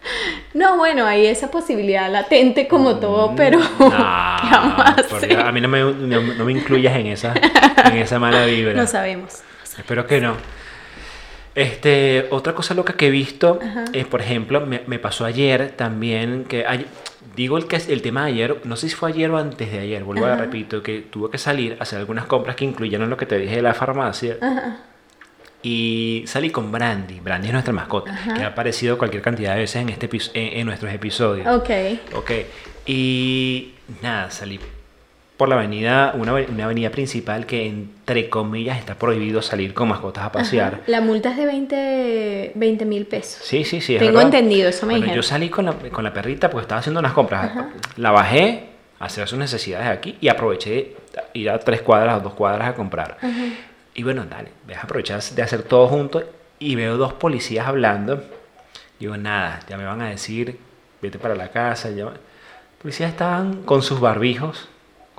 No, 0.52 0.78
bueno, 0.78 1.06
hay 1.06 1.28
esa 1.28 1.52
posibilidad 1.52 2.12
latente 2.12 2.68
como 2.68 2.96
todo, 2.96 3.36
pero 3.36 3.60
Mm, 3.60 3.62
No, 3.80 3.90
¿qué 3.90 3.96
vamos 4.52 5.46
a 5.46 5.52
mí 5.52 5.62
no 5.62 5.68
me, 5.68 5.80
no, 5.82 6.22
no 6.22 6.46
me 6.46 6.52
incluyas 6.52 6.96
en 6.98 7.06
esa, 7.08 7.34
en 7.86 7.98
esa 7.98 8.18
mala 8.18 8.46
vibra. 8.46 8.74
No 8.74 8.88
sabemos. 8.88 9.44
Espero 9.78 10.08
que 10.08 10.20
no. 10.20 10.36
Este, 11.56 12.28
otra 12.32 12.54
cosa 12.54 12.74
loca 12.74 12.94
que 12.94 13.08
he 13.08 13.10
visto 13.12 13.60
es, 13.94 14.06
por 14.08 14.22
ejemplo, 14.22 14.62
me, 14.66 14.82
me 14.88 14.98
pasó 14.98 15.26
ayer 15.26 15.72
también 15.76 16.46
que 16.46 16.66
digo 17.40 17.58
el 17.58 17.68
que 17.68 17.78
el 17.78 18.02
tema 18.02 18.26
de 18.26 18.34
ayer, 18.34 18.62
no 18.66 18.76
sé 18.76 18.90
si 18.90 18.96
fue 18.96 19.12
ayer 19.12 19.32
o 19.32 19.38
antes 19.38 19.72
de 19.72 19.80
ayer, 19.80 20.04
vuelvo 20.04 20.26
a 20.26 20.36
repito, 20.36 20.84
que 20.84 21.00
tuve 21.10 21.32
que 21.32 21.38
salir 21.38 21.78
a 21.80 21.84
hacer 21.84 21.98
algunas 21.98 22.26
compras 22.26 22.58
que 22.58 22.66
incluyeron 22.66 23.10
lo 23.10 23.16
que 23.16 23.26
te 23.26 23.38
dije 23.38 23.56
de 23.56 23.62
la 23.62 23.74
farmacia. 23.74 24.36
Ajá. 24.42 24.80
Y 25.64 26.26
salí 26.28 26.50
con 26.50 26.70
Brandy. 26.70 27.22
Brandy 27.22 27.48
es 27.48 27.54
nuestra 27.54 27.74
mascota, 27.74 28.12
Ajá. 28.12 28.34
que 28.34 28.44
ha 28.44 28.48
aparecido 28.48 28.98
cualquier 28.98 29.24
cantidad 29.24 29.54
de 29.54 29.62
veces 29.62 29.82
en, 29.82 29.88
este, 29.88 30.10
en, 30.34 30.60
en 30.60 30.66
nuestros 30.66 30.94
episodios. 30.94 31.48
Ok. 31.48 31.70
Ok. 32.16 32.32
Y 32.86 33.74
nada, 34.02 34.30
salí 34.32 34.60
por 35.40 35.48
la 35.48 35.56
avenida, 35.56 36.12
una, 36.18 36.34
una 36.34 36.66
avenida 36.66 36.90
principal 36.90 37.46
que 37.46 37.66
entre 37.66 38.30
comillas 38.30 38.78
está 38.78 38.96
prohibido 38.96 39.42
salir 39.42 39.74
con 39.74 39.88
mascotas 39.88 40.26
a 40.26 40.34
pasear. 40.34 40.74
Ajá. 40.74 40.84
La 40.88 41.00
multa 41.00 41.32
es 41.32 41.38
de 41.38 42.52
20 42.56 42.86
mil 42.86 43.06
pesos. 43.06 43.40
Sí, 43.46 43.64
sí, 43.64 43.80
sí. 43.80 43.96
es 43.96 44.00
Tengo 44.02 44.18
verdad. 44.18 44.36
entendido, 44.36 44.68
eso 44.68 44.86
me 44.86 44.96
Bueno, 44.96 45.06
dijeron. 45.06 45.16
yo 45.16 45.24
salí 45.24 45.48
con 45.50 45.64
la, 45.64 45.74
con 45.76 46.04
la 46.04 46.12
perrita 46.12 46.50
porque 46.50 46.64
estaba 46.64 46.80
haciendo 46.80 47.00
unas 47.00 47.14
compras. 47.14 47.52
La 47.96 48.12
bajé, 48.12 48.66
hacer 49.00 49.30
sus 49.30 49.40
necesidades 49.40 49.88
aquí 49.88 50.18
y 50.20 50.28
aproveché 50.28 50.98
ir 51.32 51.50
a 51.50 51.58
tres 51.58 51.84
cuadras 51.84 52.18
o 52.18 52.20
dos 52.20 52.34
cuadras 52.34 52.68
a 52.68 52.76
comprar. 52.76 53.18
Y 53.96 54.04
bueno, 54.04 54.26
dale, 54.30 54.52
voy 54.66 54.74
a 54.76 54.82
aprovechar 54.82 55.24
de 55.24 55.42
hacer 55.42 55.64
todo 55.64 55.88
junto 55.88 56.22
y 56.60 56.76
veo 56.76 56.98
dos 56.98 57.14
policías 57.14 57.66
hablando. 57.66 58.22
Digo, 59.00 59.16
nada, 59.16 59.62
ya 59.70 59.78
me 59.78 59.86
van 59.86 60.02
a 60.02 60.10
decir, 60.10 60.60
vete 61.02 61.18
para 61.18 61.34
la 61.34 61.48
casa. 61.48 61.92
Ya... 61.92 62.12
Policías 62.82 63.12
estaban 63.12 63.64
con 63.64 63.82
sus 63.82 64.02
barbijos 64.02 64.68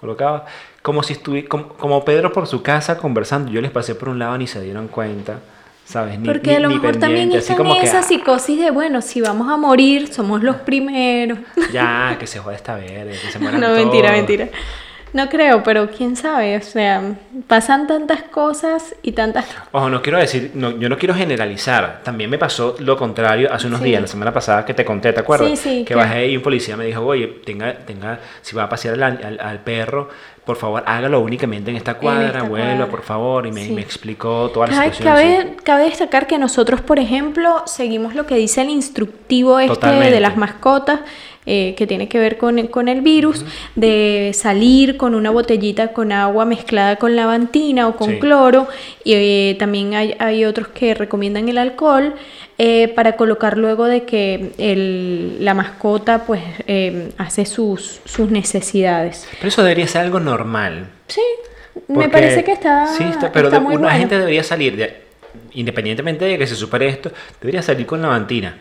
colocados, 0.00 0.42
como 0.82 1.02
si 1.02 1.12
estuviera, 1.12 1.48
como, 1.48 2.04
Pedro 2.04 2.32
por 2.32 2.46
su 2.46 2.62
casa 2.62 2.98
conversando. 2.98 3.50
Yo 3.50 3.60
les 3.60 3.70
pasé 3.70 3.94
por 3.94 4.08
un 4.08 4.18
lado 4.18 4.36
ni 4.38 4.46
se 4.46 4.60
dieron 4.60 4.88
cuenta. 4.88 5.40
¿sabes? 5.84 6.20
Ni, 6.20 6.26
Porque 6.26 6.54
a 6.54 6.60
lo 6.60 6.70
mejor 6.70 6.98
también 6.98 7.32
están 7.32 7.56
como 7.56 7.74
esa 7.74 7.98
ah, 7.98 8.02
psicosis 8.02 8.60
de, 8.60 8.70
bueno, 8.70 9.02
si 9.02 9.20
vamos 9.20 9.50
a 9.50 9.56
morir, 9.56 10.12
somos 10.12 10.40
los 10.40 10.56
primeros. 10.56 11.40
Ya, 11.72 12.16
que 12.18 12.28
se 12.28 12.38
joda 12.38 12.54
esta 12.54 12.76
vez, 12.76 13.20
que 13.20 13.32
se 13.32 13.38
mueran 13.40 13.60
No, 13.60 13.70
mentira, 13.70 14.12
mentira. 14.12 14.48
No 15.12 15.28
creo, 15.28 15.62
pero 15.62 15.90
quién 15.90 16.14
sabe, 16.14 16.56
o 16.56 16.62
sea, 16.62 17.02
pasan 17.48 17.86
tantas 17.86 18.22
cosas 18.22 18.94
y 19.02 19.12
tantas... 19.12 19.46
Ojo, 19.72 19.90
no 19.90 20.02
quiero 20.02 20.18
decir, 20.18 20.52
no, 20.54 20.70
yo 20.78 20.88
no 20.88 20.96
quiero 20.98 21.14
generalizar, 21.14 22.00
también 22.04 22.30
me 22.30 22.38
pasó 22.38 22.76
lo 22.78 22.96
contrario 22.96 23.52
hace 23.52 23.66
unos 23.66 23.80
días, 23.80 24.00
la 24.00 24.06
semana 24.06 24.32
pasada 24.32 24.64
que 24.64 24.72
te 24.72 24.84
conté, 24.84 25.12
¿te 25.12 25.20
acuerdas? 25.20 25.50
Sí, 25.50 25.56
sí. 25.56 25.84
Que 25.84 25.94
bajé 25.96 26.28
y 26.28 26.36
un 26.36 26.42
policía 26.42 26.76
me 26.76 26.84
dijo, 26.84 27.04
oye, 27.04 27.26
tenga, 27.44 27.74
tenga, 27.78 28.20
si 28.40 28.54
va 28.54 28.64
a 28.64 28.68
pasear 28.68 29.02
al, 29.02 29.38
al, 29.40 29.58
perro, 29.60 30.08
por 30.44 30.56
favor, 30.56 30.82
hágalo 30.86 31.20
únicamente 31.20 31.70
en 31.70 31.76
esta 31.76 31.94
cuadra, 31.94 32.44
vuelva, 32.44 32.86
por 32.86 33.02
favor, 33.02 33.46
y 33.46 33.52
me, 33.52 33.68
me 33.68 33.80
explicó 33.80 34.50
toda 34.50 34.68
la 34.68 34.72
situación. 34.72 35.04
Cabe, 35.04 35.56
cabe, 35.64 35.84
destacar 35.84 36.26
que 36.26 36.38
nosotros, 36.38 36.80
por 36.80 36.98
ejemplo, 36.98 37.62
seguimos 37.66 38.14
lo 38.14 38.26
que 38.26 38.36
dice 38.36 38.62
el 38.62 38.70
instructivo 38.70 39.58
este 39.58 39.88
de 39.88 40.20
las 40.20 40.36
mascotas, 40.36 41.00
eh, 41.46 41.74
que 41.74 41.86
tiene 41.86 42.06
que 42.06 42.18
ver 42.18 42.36
con, 42.36 42.58
el 42.58 43.00
virus, 43.00 43.46
de 43.74 44.30
salir 44.34 44.98
con 44.98 45.14
una 45.14 45.30
botellita 45.30 45.94
con 45.94 46.12
agua 46.12 46.44
mezclada 46.44 46.96
con 46.96 47.16
lavantina 47.16 47.88
o 47.88 47.96
con 47.96 48.18
cloro, 48.18 48.68
y 49.04 49.14
eh, 49.14 49.56
también 49.58 49.94
hay, 49.94 50.44
otros 50.44 50.68
que 50.68 50.92
recomiendan 50.94 51.48
el 51.48 51.58
alcohol. 51.58 52.14
Eh, 52.62 52.88
para 52.88 53.16
colocar 53.16 53.56
luego 53.56 53.86
de 53.86 54.04
que 54.04 54.52
la 55.40 55.54
mascota 55.54 56.26
pues 56.26 56.42
hace 57.16 57.46
sus, 57.46 58.02
sus 58.04 58.30
necesidades. 58.30 59.26
Pero 59.38 59.48
eso 59.48 59.62
debería 59.62 59.86
ser 59.86 60.02
algo 60.02 60.20
normal. 60.20 60.88
Sí, 61.06 61.22
me 61.88 62.10
parece 62.10 62.44
que 62.44 62.52
está. 62.52 62.86
Sí, 62.86 63.06
pero 63.32 63.48
una 63.48 63.92
gente 63.92 64.18
debería 64.18 64.44
salir, 64.44 64.76
de, 64.76 64.94
independientemente 65.52 66.26
de 66.26 66.36
que 66.36 66.46
se 66.46 66.54
supere 66.54 66.88
esto, 66.88 67.10
debería 67.40 67.62
salir 67.62 67.86
con 67.86 68.02
lavantina 68.02 68.58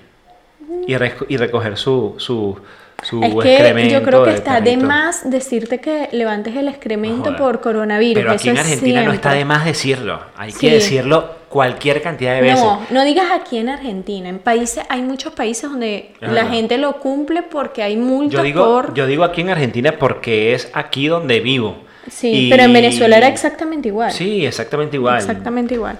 y, 0.89 1.33
y 1.33 1.37
recoger 1.37 1.77
su, 1.77 2.15
su, 2.17 2.57
su 3.03 3.23
es 3.23 3.33
que 3.35 3.89
yo 3.89 4.03
creo 4.03 4.23
que 4.23 4.33
está 4.33 4.61
de 4.61 4.77
más 4.77 5.29
decirte 5.29 5.79
que 5.79 6.09
levantes 6.11 6.55
el 6.55 6.67
excremento 6.67 7.35
por 7.37 7.61
coronavirus. 7.61 8.23
Pero 8.23 8.31
aquí 8.33 8.49
en 8.49 8.57
Argentina 8.57 9.03
no 9.03 9.13
está 9.13 9.33
de 9.33 9.45
más 9.45 9.65
decirlo. 9.65 10.19
Hay 10.35 10.51
que 10.51 10.71
decirlo 10.71 11.39
cualquier 11.49 12.01
cantidad 12.01 12.35
de 12.35 12.41
veces. 12.41 12.63
No, 12.63 12.81
no 12.89 13.03
digas 13.03 13.27
aquí 13.33 13.57
en 13.57 13.69
Argentina. 13.69 14.29
En 14.29 14.39
países, 14.39 14.83
hay 14.89 15.01
muchos 15.01 15.33
países 15.33 15.69
donde 15.69 16.13
la 16.21 16.45
gente 16.47 16.77
lo 16.77 16.99
cumple 16.99 17.43
porque 17.43 17.83
hay 17.83 17.97
multas 17.97 18.39
yo 18.39 18.43
digo, 18.43 18.93
Yo 18.93 19.05
digo 19.05 19.23
aquí 19.23 19.41
en 19.41 19.49
Argentina 19.49 19.95
porque 19.97 20.53
es 20.53 20.69
aquí 20.73 21.07
donde 21.07 21.39
vivo. 21.39 21.77
Sí, 22.09 22.47
pero 22.49 22.63
en 22.63 22.73
Venezuela 22.73 23.17
era 23.17 23.27
exactamente 23.27 23.89
igual. 23.89 24.11
Sí, 24.11 24.45
exactamente 24.45 24.95
igual. 24.95 25.17
Exactamente 25.17 25.75
igual. 25.75 25.99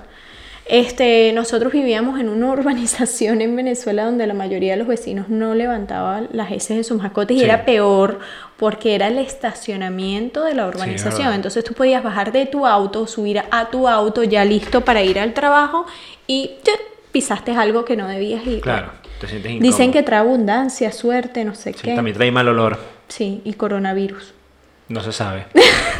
Este, 0.69 1.33
nosotros 1.33 1.73
vivíamos 1.73 2.19
en 2.19 2.29
una 2.29 2.47
urbanización 2.51 3.41
en 3.41 3.55
Venezuela 3.55 4.05
donde 4.05 4.27
la 4.27 4.35
mayoría 4.35 4.73
de 4.73 4.77
los 4.77 4.87
vecinos 4.87 5.27
no 5.27 5.55
levantaban 5.55 6.29
las 6.31 6.51
heces 6.51 6.77
de 6.77 6.83
sus 6.83 7.01
mascotas 7.01 7.35
y 7.35 7.43
era 7.43 7.65
peor 7.65 8.19
porque 8.55 8.93
era 8.93 9.07
el 9.07 9.17
estacionamiento 9.17 10.43
de 10.43 10.53
la 10.53 10.67
urbanización. 10.67 11.33
Entonces 11.33 11.63
tú 11.63 11.73
podías 11.73 12.03
bajar 12.03 12.31
de 12.31 12.45
tu 12.45 12.67
auto, 12.67 13.07
subir 13.07 13.41
a 13.49 13.69
tu 13.69 13.87
auto 13.87 14.23
ya 14.23 14.45
listo 14.45 14.81
para 14.81 15.01
ir 15.01 15.19
al 15.19 15.33
trabajo 15.33 15.87
y 16.27 16.51
pisaste 17.11 17.51
algo 17.51 17.83
que 17.83 17.95
no 17.95 18.07
debías 18.07 18.45
ir. 18.45 18.61
Claro, 18.61 18.91
te 19.19 19.27
sientes 19.27 19.51
incómodo. 19.51 19.71
Dicen 19.71 19.91
que 19.91 20.03
trae 20.03 20.19
abundancia, 20.19 20.91
suerte, 20.91 21.45
no 21.45 21.55
sé 21.55 21.73
qué. 21.73 21.95
También 21.95 22.15
trae 22.15 22.31
mal 22.31 22.47
olor. 22.47 22.77
Sí, 23.07 23.41
y 23.43 23.53
coronavirus. 23.53 24.35
No 24.89 25.01
se 25.01 25.13
sabe. 25.13 25.45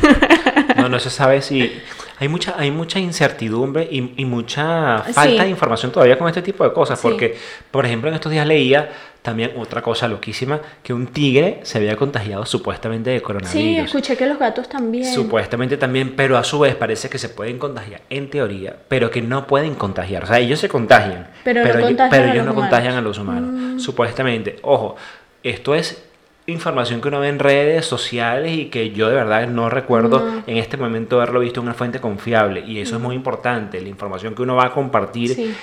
no, 0.76 0.90
no 0.90 1.00
se 1.00 1.10
sabe 1.10 1.42
si 1.42 1.72
hay 2.20 2.28
mucha, 2.28 2.56
hay 2.58 2.70
mucha 2.70 3.00
incertidumbre 3.00 3.88
y, 3.90 4.14
y 4.18 4.26
mucha 4.26 5.00
falta 5.14 5.44
de 5.44 5.50
información 5.50 5.92
todavía 5.92 6.18
con 6.18 6.28
este 6.28 6.42
tipo 6.42 6.64
de 6.64 6.74
cosas. 6.74 7.00
Porque, 7.00 7.38
por 7.72 7.86
ejemplo, 7.86 8.10
en 8.10 8.16
estos 8.16 8.32
días 8.32 8.46
leía 8.46 8.90
también 9.22 9.54
otra 9.58 9.82
cosa 9.82 10.08
loquísima, 10.08 10.60
que 10.82 10.94
un 10.94 11.08
tigre 11.08 11.60
se 11.64 11.78
había 11.78 11.96
contagiado 11.96 12.46
supuestamente 12.46 13.10
de 13.10 13.22
coronavirus. 13.22 13.52
Sí, 13.52 13.78
escuché 13.78 14.18
que 14.18 14.26
los 14.26 14.38
gatos 14.38 14.68
también. 14.68 15.06
Supuestamente 15.06 15.78
también, 15.78 16.16
pero 16.16 16.38
a 16.38 16.44
su 16.44 16.60
vez 16.60 16.76
parece 16.76 17.10
que 17.10 17.18
se 17.18 17.30
pueden 17.30 17.58
contagiar 17.58 18.02
en 18.10 18.30
teoría, 18.30 18.76
pero 18.88 19.10
que 19.10 19.22
no 19.22 19.46
pueden 19.48 19.76
contagiar. 19.76 20.24
O 20.24 20.28
sea, 20.28 20.40
ellos 20.40 20.60
se 20.60 20.70
contagian, 20.70 21.30
pero, 21.44 21.64
pero, 21.64 21.88
ellos 21.88 22.46
no 22.46 22.56
contagian 22.56 22.96
a 22.96 23.02
los 23.02 23.18
humanos. 23.18 23.52
Mm. 23.52 23.80
Supuestamente. 23.80 24.58
Ojo, 24.62 24.96
esto 25.44 25.76
es 25.76 26.09
información 26.52 27.02
que 27.02 27.08
uno 27.08 27.20
ve 27.20 27.30
en 27.30 27.40
redes 27.40 27.86
sociales 27.86 28.52
y 28.58 28.66
que 28.66 28.92
yo 28.92 29.10
de 29.10 29.16
verdad 29.16 29.48
no 29.48 29.70
recuerdo 29.70 30.44
en 30.46 30.58
este 30.58 30.78
momento 30.78 31.18
haberlo 31.18 31.40
visto 31.40 31.60
en 31.60 31.68
una 31.68 31.74
fuente 31.74 32.00
confiable. 32.00 32.64
Y 32.66 32.80
eso 32.80 32.96
es 32.96 33.02
muy 33.02 33.16
importante, 33.16 33.82
la 33.82 33.90
información 33.90 34.36
que 34.36 34.42
uno 34.42 34.56
va 34.56 34.66
a 34.66 34.72
compartir. 34.74 35.56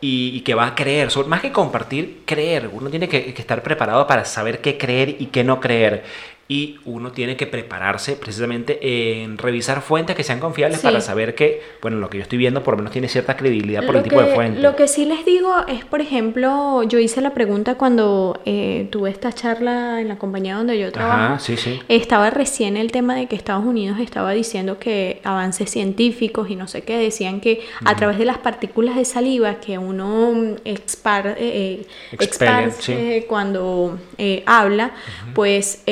Y, 0.00 0.42
que 0.42 0.54
va 0.54 0.68
a 0.68 0.74
creer, 0.76 1.08
más 1.26 1.40
que 1.40 1.50
compartir, 1.50 2.22
creer. 2.24 2.70
Uno 2.72 2.88
tiene 2.88 3.08
que, 3.08 3.34
que, 3.34 3.40
estar 3.42 3.64
preparado 3.64 4.06
para 4.06 4.24
saber 4.24 4.60
qué 4.60 4.78
creer 4.78 5.16
y 5.18 5.26
qué 5.26 5.42
no 5.42 5.58
creer 5.58 6.04
y 6.50 6.78
uno 6.86 7.12
tiene 7.12 7.36
que 7.36 7.46
prepararse 7.46 8.16
precisamente 8.16 8.78
en 9.22 9.36
revisar 9.36 9.82
fuentes 9.82 10.16
que 10.16 10.24
sean 10.24 10.40
confiables 10.40 10.80
para 10.80 11.02
saber 11.02 11.34
que, 11.34 11.60
bueno, 11.82 11.98
lo 11.98 12.08
que 12.08 12.16
yo 12.16 12.22
estoy 12.22 12.38
viendo 12.38 12.62
por 12.62 12.72
lo 12.72 12.78
menos 12.78 12.92
tiene 12.92 13.08
cierta 13.08 13.36
credibilidad 13.36 13.84
por 13.84 13.96
el 13.96 14.02
tipo 14.02 14.20
de 14.20 14.34
fuente. 14.34 14.60
Lo 14.60 14.74
que 14.74 14.88
sí 14.88 15.04
les 15.04 15.26
digo 15.26 15.52
es, 15.66 15.84
por 15.84 16.00
ejemplo, 16.00 16.82
yo 16.84 16.98
hice 16.98 17.20
la 17.20 17.34
pregunta 17.34 17.74
cuando 17.74 18.40
eh, 18.46 18.88
tuve 18.90 19.10
esta 19.10 19.30
charla 19.30 20.00
en 20.00 20.08
la 20.08 20.16
compañía 20.16 20.56
donde 20.56 20.78
yo 20.78 20.90
trabajo. 20.90 21.38
sí, 21.38 21.58
sí. 21.58 21.80
Estaba 21.88 22.30
recién 22.30 22.78
el 22.78 22.92
tema 22.92 23.14
de 23.14 23.26
que 23.26 23.36
Estados 23.36 23.66
Unidos 23.66 23.98
estaba 24.00 24.32
diciendo 24.32 24.78
que 24.78 25.20
avances 25.24 25.70
científicos 25.70 26.48
y 26.48 26.56
no 26.56 26.66
sé 26.66 26.80
qué, 26.80 26.96
decían 26.96 27.42
que 27.42 27.60
a 27.84 27.94
través 27.94 28.16
de 28.16 28.24
las 28.24 28.38
partículas 28.38 28.96
de 28.96 29.04
saliva 29.04 29.60
que 29.60 29.76
uno 29.76 30.32
expar, 30.64 31.36
eh, 31.38 31.86
eh 32.12 33.26
cuando 33.28 33.98
eh, 34.16 34.42
habla, 34.46 34.92
pues 35.34 35.82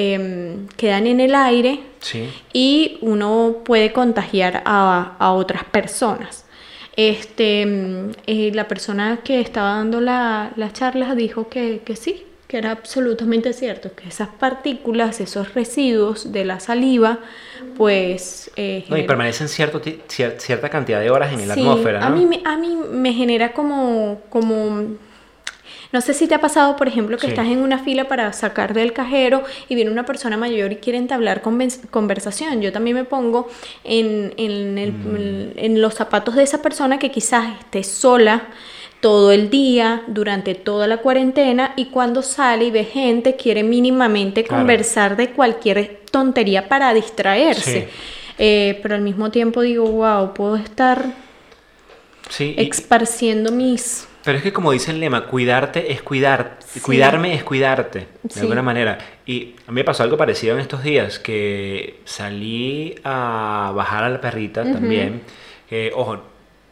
quedan 0.76 1.06
en 1.06 1.20
el 1.20 1.34
aire 1.34 1.80
y 2.52 2.98
uno 3.00 3.58
puede 3.64 3.92
contagiar 3.92 4.62
a, 4.64 5.32
otras 5.32 5.64
personas. 5.64 6.44
Este, 6.96 7.66
mm, 7.66 8.10
eh, 8.26 8.50
la 8.54 8.68
persona 8.68 9.20
que 9.22 9.40
estaba 9.40 9.74
dando 9.74 10.00
la, 10.00 10.52
la 10.56 10.72
charla 10.72 11.14
dijo 11.14 11.48
que, 11.48 11.82
sí, 11.94 12.24
que 12.48 12.58
era 12.58 12.70
absolutamente 12.70 13.52
cierto, 13.52 13.94
que 13.94 14.08
esas 14.08 14.28
partículas, 14.28 15.20
esos 15.20 15.52
residuos 15.52 16.32
de 16.32 16.44
la 16.44 16.60
saliva, 16.60 17.18
pues... 17.76 18.50
Eh, 18.56 18.84
y 18.88 19.02
permanecen 19.02 19.48
cierto, 19.48 19.82
cierta 20.08 20.70
cantidad 20.70 21.00
de 21.00 21.10
horas 21.10 21.32
en 21.32 21.46
la 21.46 21.54
atmósfera. 21.54 22.06
A, 22.06 22.10
mí, 22.10 22.42
a 22.44 22.56
mí 22.56 22.78
me 22.92 23.12
genera 23.12 23.52
como, 23.52 24.22
como 24.30 24.96
no 25.96 26.02
sé 26.02 26.12
si 26.12 26.26
te 26.26 26.34
ha 26.34 26.42
pasado, 26.42 26.76
por 26.76 26.88
ejemplo, 26.88 27.16
que 27.16 27.26
estás 27.26 27.46
en 27.46 27.60
una 27.60 27.78
fila 27.78 28.06
para 28.06 28.30
sacar 28.34 28.74
del 28.74 28.92
cajero 28.92 29.44
y 29.66 29.74
viene 29.74 29.90
una 29.90 30.04
persona 30.04 30.36
mayor 30.36 30.70
y 30.72 30.76
quiere 30.76 30.98
entablar 30.98 31.40
conversación. 31.40 32.60
Yo 32.60 32.70
también 32.70 32.96
me 32.96 33.04
pongo 33.04 33.48
en, 33.82 34.26
mm. 34.36 35.58
en, 35.58 35.80
los 35.80 35.94
zapatos 35.94 36.34
de 36.34 36.42
esa 36.42 36.60
persona 36.60 36.98
que 36.98 37.10
quizás 37.10 37.58
esté 37.60 37.82
sola 37.82 38.48
todo 39.00 39.32
el 39.32 39.48
día, 39.48 40.02
durante 40.06 40.54
toda 40.54 40.86
la 40.86 40.98
cuarentena, 40.98 41.72
y 41.76 41.86
cuando 41.86 42.20
sale 42.20 42.66
y 42.66 42.70
ve 42.70 42.84
gente, 42.84 43.36
quiere 43.36 43.62
mínimamente 43.62 44.44
conversar 44.44 45.16
de 45.16 45.30
cualquier 45.30 46.02
tontería 46.10 46.68
para 46.68 46.92
distraerse. 46.92 47.88
Eh, 48.36 48.80
pero 48.82 48.96
al 48.96 49.00
mismo 49.00 49.30
tiempo 49.30 49.62
digo, 49.62 49.86
wow, 49.86 50.34
puedo 50.34 50.56
estar 50.56 51.06
sí, 52.28 52.54
esparciendo 52.58 53.50
mis 53.50 54.06
pero 54.26 54.38
es 54.38 54.42
que 54.42 54.52
como 54.52 54.72
dice 54.72 54.90
el 54.90 54.98
lema, 54.98 55.26
cuidarte 55.26 55.92
es 55.92 56.02
cuidar, 56.02 56.58
cuidarme 56.82 57.32
es 57.32 57.44
cuidarte, 57.44 58.08
de 58.24 58.40
alguna 58.40 58.60
manera. 58.60 58.98
Y 59.24 59.54
a 59.68 59.70
mí 59.70 59.76
me 59.76 59.84
pasó 59.84 60.02
algo 60.02 60.16
parecido 60.16 60.54
en 60.54 60.60
estos 60.60 60.82
días, 60.82 61.20
que 61.20 62.00
salí 62.04 62.96
a 63.04 63.70
bajar 63.72 64.02
a 64.02 64.08
la 64.08 64.20
perrita 64.20 64.64
también. 64.64 65.22
ojo, 65.94 66.24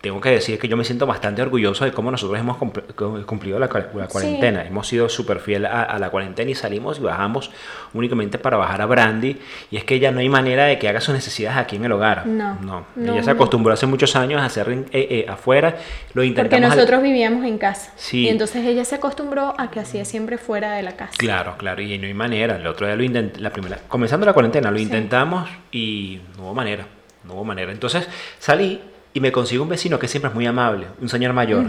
tengo 0.05 0.21
que 0.21 0.29
decir 0.29 0.59
que 0.59 0.69
yo 0.69 0.77
me 0.77 0.85
siento 0.85 1.07
bastante 1.07 1.41
orgulloso 1.41 1.87
de 1.87 1.93
cómo 1.93 2.11
nosotros 2.11 2.39
hemos 2.39 2.59
cumplido 2.59 3.59
la, 3.59 3.69
cuarentena. 3.69 4.63
Hemos 4.67 4.87
sido 4.87 5.09
súper 5.09 5.41
fiel 5.41 5.65
a, 5.65 5.99
la 5.99 6.11
cuarentena 6.11 6.51
y 6.51 6.55
salimos 6.55 6.99
y 6.99 7.01
bajamos 7.01 7.51
únicamente 7.95 8.39
para 8.39 8.59
bajar 8.59 8.83
a 8.83 8.87
Brandy. 8.87 9.39
Y 9.71 9.79
es 9.79 9.85
que 9.85 9.99
ya 9.99 10.11
no 10.11 10.21
hay 10.21 10.29
manera 10.29 10.67
de 10.67 10.79
que 10.79 10.91
haga 10.91 11.01
sus 11.01 11.15
necesidades 11.15 11.57
aquí 11.57 11.77
en 11.77 11.87
el 11.87 11.93
hogar. 11.93 12.27
No. 12.27 12.59
no. 12.61 12.85
ella 13.15 13.23
se 13.23 13.31
acostumbró 13.31 13.73
hace 13.73 13.87
muchos 13.87 14.15
años 14.15 14.43
a 14.43 14.45
hacer 14.45 14.69
eh, 14.69 14.87
eh, 14.93 15.27
afuera. 15.27 15.79
Lo 16.13 16.23
intentamos. 16.23 16.61
Porque 16.61 16.77
nosotros 16.77 17.03
vivíamos 17.03 17.47
en 17.47 17.57
casa. 17.57 17.91
Sí. 17.97 18.27
Y 18.27 18.29
entonces 18.29 18.63
ella 18.67 18.85
se 18.85 18.97
acostumbró 18.97 19.55
a 19.57 19.71
que 19.71 19.81
hacía 19.81 20.05
siempre 20.05 20.37
fuera 20.37 20.73
de 20.73 20.83
la 20.83 20.97
casa. 20.97 21.15
Claro, 21.17 21.55
claro. 21.57 21.81
Y 21.81 21.97
no 21.97 22.07
hay 22.07 22.13
manera. 22.13 22.57
El 22.57 22.67
otro 22.67 22.87
día 22.87 22.95
lo 22.95 23.05
intenté, 23.05 23.41
la 23.41 23.49
primera, 23.49 23.79
comenzando 23.89 24.27
la 24.27 24.35
cuarentena, 24.35 24.71
lo 24.71 24.79
intentamos 24.79 25.49
y 25.73 26.21
no 26.37 26.43
hubo 26.43 26.55
manera. 26.55 26.87
No 27.25 27.33
hubo 27.33 27.45
manera. 27.45 27.73
Entonces 27.73 28.07
salí 28.39 28.83
y 29.15 29.21
me 29.21 29.33
consigo 29.33 29.63
un 29.63 29.71
vecino 29.71 29.99
que 29.99 30.09
siempre 30.09 30.29
es 30.29 30.35
muy 30.35 30.45
amable, 30.45 30.89
un 31.01 31.09
señor 31.09 31.33
mayor. 31.33 31.65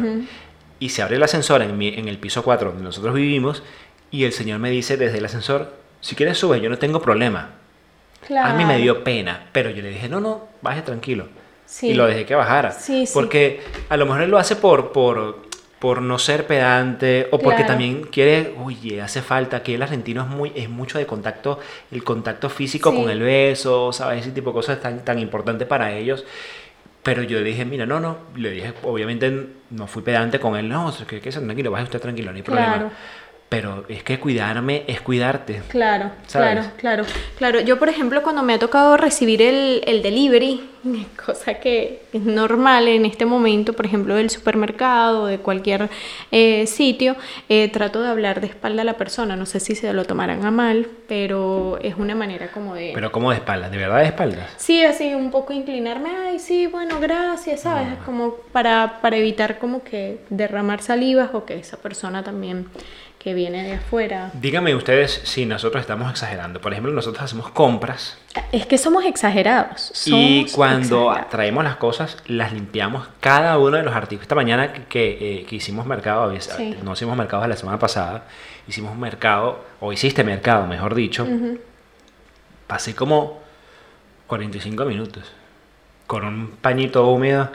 Y 0.80 0.90
se 0.90 1.02
abre 1.02 1.16
el 1.16 1.24
ascensor 1.24 1.62
en, 1.62 1.82
en 1.82 2.08
el 2.10 2.18
piso 2.18 2.44
4 2.44 2.70
donde 2.70 2.84
nosotros 2.84 3.14
vivimos 3.14 3.64
y 4.12 4.26
el 4.26 4.34
señor 4.34 4.60
me 4.60 4.72
dice 4.72 4.98
desde 4.98 5.20
el 5.20 5.26
ascensor, 5.26 5.74
si 6.02 6.16
quieres 6.16 6.38
sube, 6.38 6.60
yo 6.60 6.70
no 6.70 6.78
tengo 6.78 7.02
problema. 7.02 7.52
A 8.36 8.54
mí 8.54 8.66
me 8.66 8.78
dio 8.80 9.04
pena, 9.04 9.48
pero 9.52 9.70
yo 9.70 9.82
le 9.84 9.90
dije, 9.90 10.10
no, 10.10 10.20
no, 10.20 10.48
baje 10.62 10.82
tranquilo. 10.82 11.28
Y 11.82 11.94
lo 11.94 12.06
dejé 12.08 12.26
que 12.26 12.36
bajara. 12.36 12.72
Sí, 12.72 13.06
porque 13.14 13.62
a 13.90 13.98
lo 13.98 14.06
mejor 14.06 14.22
él 14.24 14.32
lo 14.32 14.38
hace 14.38 14.56
por, 14.56 14.92
por, 14.92 15.46
por 15.80 16.02
no 16.02 16.18
ser 16.18 16.48
pedante 16.48 17.28
o 17.32 17.40
porque 17.40 17.64
también 17.64 18.04
quiere, 18.04 18.56
oye, 18.64 19.02
hace 19.02 19.22
falta 19.22 19.62
que 19.62 19.76
el 19.76 19.82
argentino 19.82 20.24
es 20.24 20.28
muy 20.28 20.52
es 20.56 20.70
mucho 20.70 20.98
de 20.98 21.06
contacto, 21.06 21.60
el 21.92 22.04
contacto 22.04 22.50
físico 22.50 22.94
con 22.94 23.10
el 23.10 23.20
beso, 23.20 23.92
¿sabes? 23.92 24.22
Ese 24.22 24.32
tipo 24.32 24.52
de 24.52 24.54
cosas 24.54 24.80
tan 24.80 25.04
tan 25.04 25.20
importante 25.20 25.66
para 25.66 25.92
ellos. 25.94 26.26
Pero 27.06 27.22
yo 27.22 27.44
dije, 27.44 27.66
mira, 27.66 27.86
no, 27.86 28.00
no, 28.00 28.18
le 28.36 28.50
dije, 28.50 28.74
obviamente 28.82 29.50
no 29.70 29.86
fui 29.86 30.02
pedante 30.02 30.40
con 30.40 30.56
él, 30.56 30.68
no, 30.68 30.92
que, 31.08 31.22
que 31.22 31.30
tranquilo, 31.30 31.70
vaya 31.70 31.84
usted 31.84 32.02
tranquilo, 32.02 32.32
no 32.32 32.38
hay 32.38 32.42
problema. 32.42 32.92
Pero 33.50 33.86
es 33.90 34.04
que 34.04 34.20
cuidarme 34.20 34.84
es 34.88 35.02
cuidarte. 35.02 35.62
Claro, 35.68 36.12
claro, 36.32 36.64
claro. 36.78 37.06
Claro, 37.38 37.62
yo 37.62 37.78
por 37.78 37.90
ejemplo 37.90 38.24
cuando 38.24 38.42
me 38.42 38.54
ha 38.54 38.60
tocado 38.60 38.98
recibir 38.98 39.42
el, 39.42 39.82
el 39.86 40.02
delivery, 40.02 40.62
cosa 41.26 41.56
que 41.56 42.02
es 42.14 42.22
normal 42.22 42.88
en 42.88 43.06
este 43.06 43.26
momento, 43.26 43.74
por 43.74 43.86
ejemplo 43.86 44.16
del 44.16 44.30
supermercado, 44.30 45.28
de 45.28 45.40
cualquier 45.40 45.90
eh, 46.32 46.66
sitio, 46.68 47.16
eh, 47.50 47.70
trato 47.70 48.02
de 48.02 48.10
hablar 48.10 48.42
de 48.42 48.48
espalda 48.48 48.82
a 48.82 48.86
la 48.86 48.98
persona. 48.98 49.36
No 49.36 49.46
sé 49.46 49.60
si 49.60 49.76
se 49.76 49.92
lo 49.94 50.06
tomarán 50.06 50.46
a 50.46 50.52
mal, 50.52 50.88
pero 51.08 51.78
es 51.82 51.96
una 51.98 52.16
manera 52.16 52.52
como 52.52 52.76
de... 52.76 52.92
Pero 52.94 53.12
como 53.12 53.32
de 53.32 53.38
espaldas, 53.38 53.72
¿de 53.72 53.78
verdad 53.78 54.00
de 54.00 54.06
espaldas? 54.06 54.50
Sí, 54.58 54.84
así 54.84 55.14
un 55.14 55.32
poco 55.32 55.54
inclinarme, 55.54 56.10
ay, 56.10 56.40
sí, 56.40 56.68
bueno, 56.68 57.00
gracias, 57.00 57.62
¿sabes? 57.62 57.90
Como 58.06 58.36
para, 58.52 59.00
para 59.02 59.18
evitar 59.18 59.60
como 59.60 59.84
que 59.84 60.20
derramar 60.30 60.82
salivas 60.82 61.30
o 61.34 61.46
que 61.46 61.58
esa 61.58 61.78
persona 61.78 62.24
también 62.24 62.68
que 63.26 63.34
viene 63.34 63.64
de 63.64 63.74
afuera. 63.74 64.30
Díganme 64.36 64.76
ustedes 64.76 65.20
si 65.24 65.48
nosotros 65.48 65.82
estamos 65.82 66.12
exagerando. 66.12 66.62
Por 66.62 66.74
ejemplo, 66.74 66.92
nosotros 66.92 67.24
hacemos 67.24 67.50
compras. 67.50 68.20
Es 68.52 68.68
que 68.68 68.78
somos 68.78 69.04
exagerados. 69.04 69.92
y 70.06 70.46
cuando 70.52 71.12
traemos 71.32 71.64
las 71.64 71.78
cosas, 71.78 72.18
las 72.28 72.54
limpiamos 72.54 73.08
cada 73.22 73.58
uno 73.58 73.78
de 73.78 73.84
los 73.84 73.96
artículos. 73.96 74.26
Esta 74.26 74.36
mañana 74.36 74.72
que, 74.74 75.44
que, 75.50 75.56
hicimos 75.56 75.88
mercado, 75.88 76.32
no 76.84 76.94
hicimos 76.94 77.18
mercado 77.18 77.48
la 77.48 77.56
semana 77.56 77.80
pasada, 77.80 78.26
hicimos 78.68 78.96
mercado, 78.96 79.66
o 79.80 79.92
hiciste 79.92 80.24
mercado, 80.24 80.68
mejor 80.68 80.94
dicho, 80.94 81.28
pasé 82.68 82.94
como 82.94 83.42
45 84.28 84.86
minutos 84.86 85.34
con 86.06 86.26
un 86.26 86.58
pañito 86.62 87.08
húmedo 87.08 87.50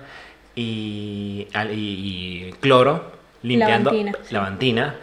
y, 0.56 1.46
y, 1.70 2.52
cloro 2.58 3.12
limpiando 3.42 3.92
la 4.30 4.40
bantina 4.40 4.96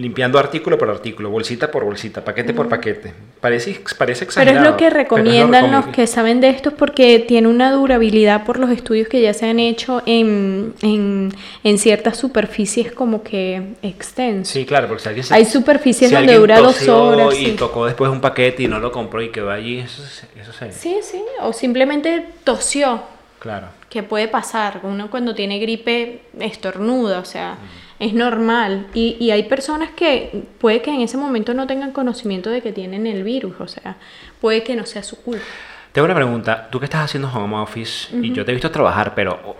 limpiando 0.00 0.38
artículo 0.38 0.78
por 0.78 0.88
artículo, 0.88 1.30
bolsita 1.30 1.70
por 1.70 1.84
bolsita, 1.84 2.24
paquete 2.24 2.54
por 2.54 2.68
paquete. 2.68 3.12
Parece, 3.40 3.80
parece 3.98 4.24
exagerado. 4.24 4.58
Pero 4.58 4.66
es 4.66 4.72
lo 4.72 4.76
que 4.76 4.90
recomiendan 4.90 5.70
los 5.70 5.86
que 5.88 6.06
saben 6.06 6.40
de 6.40 6.48
esto 6.48 6.72
porque 6.72 7.18
tiene 7.18 7.48
una 7.48 7.70
durabilidad 7.70 8.44
por 8.44 8.58
los 8.58 8.70
estudios 8.70 9.08
que 9.08 9.20
ya 9.20 9.34
se 9.34 9.48
han 9.48 9.60
hecho 9.60 10.02
en, 10.06 10.74
en, 10.82 11.78
ciertas 11.78 12.16
superficies 12.16 12.92
como 12.92 13.22
que 13.22 13.74
extensas. 13.82 14.52
Sí, 14.52 14.64
claro, 14.64 14.88
porque 14.88 15.02
si 15.02 15.08
alguien 15.08 15.26
Hay 15.30 15.44
superficies 15.44 16.10
donde 16.10 16.34
dura 16.34 16.60
dos 16.60 16.88
horas. 16.88 17.38
Y 17.38 17.52
tocó 17.52 17.86
después 17.86 18.10
un 18.10 18.20
paquete 18.20 18.64
y 18.64 18.68
no 18.68 18.80
lo 18.80 18.90
compró 18.90 19.22
y 19.22 19.28
quedó 19.30 19.50
allí, 19.50 19.78
eso, 19.78 20.02
eso 20.02 20.52
se... 20.52 20.72
Sí, 20.72 20.96
sí, 21.02 21.22
o 21.40 21.52
simplemente 21.52 22.26
tosió. 22.44 23.02
Claro. 23.38 23.68
Que 23.88 24.02
puede 24.02 24.28
pasar, 24.28 24.80
uno 24.82 25.10
cuando 25.10 25.34
tiene 25.34 25.58
gripe 25.58 26.22
estornuda, 26.38 27.18
o 27.20 27.24
sea... 27.24 27.54
Mm 27.54 27.89
es 28.00 28.14
normal. 28.14 28.86
Y, 28.94 29.16
y, 29.20 29.30
hay 29.30 29.44
personas 29.44 29.90
que 29.90 30.44
puede 30.58 30.82
que 30.82 30.92
en 30.92 31.02
ese 31.02 31.16
momento 31.16 31.54
no 31.54 31.66
tengan 31.66 31.92
conocimiento 31.92 32.50
de 32.50 32.62
que 32.62 32.72
tienen 32.72 33.06
el 33.06 33.22
virus, 33.22 33.54
o 33.60 33.68
sea, 33.68 33.96
puede 34.40 34.64
que 34.64 34.74
no 34.74 34.86
sea 34.86 35.02
su 35.02 35.22
culpa. 35.22 35.44
Tengo 35.92 36.06
una 36.06 36.14
pregunta, 36.14 36.68
tú 36.70 36.78
que 36.78 36.86
estás 36.86 37.04
haciendo 37.04 37.28
home 37.28 37.56
office 37.56 38.16
y 38.16 38.32
yo 38.32 38.44
te 38.44 38.52
he 38.52 38.54
visto 38.54 38.70
trabajar, 38.70 39.14
pero 39.14 39.40
oh, 39.44 39.56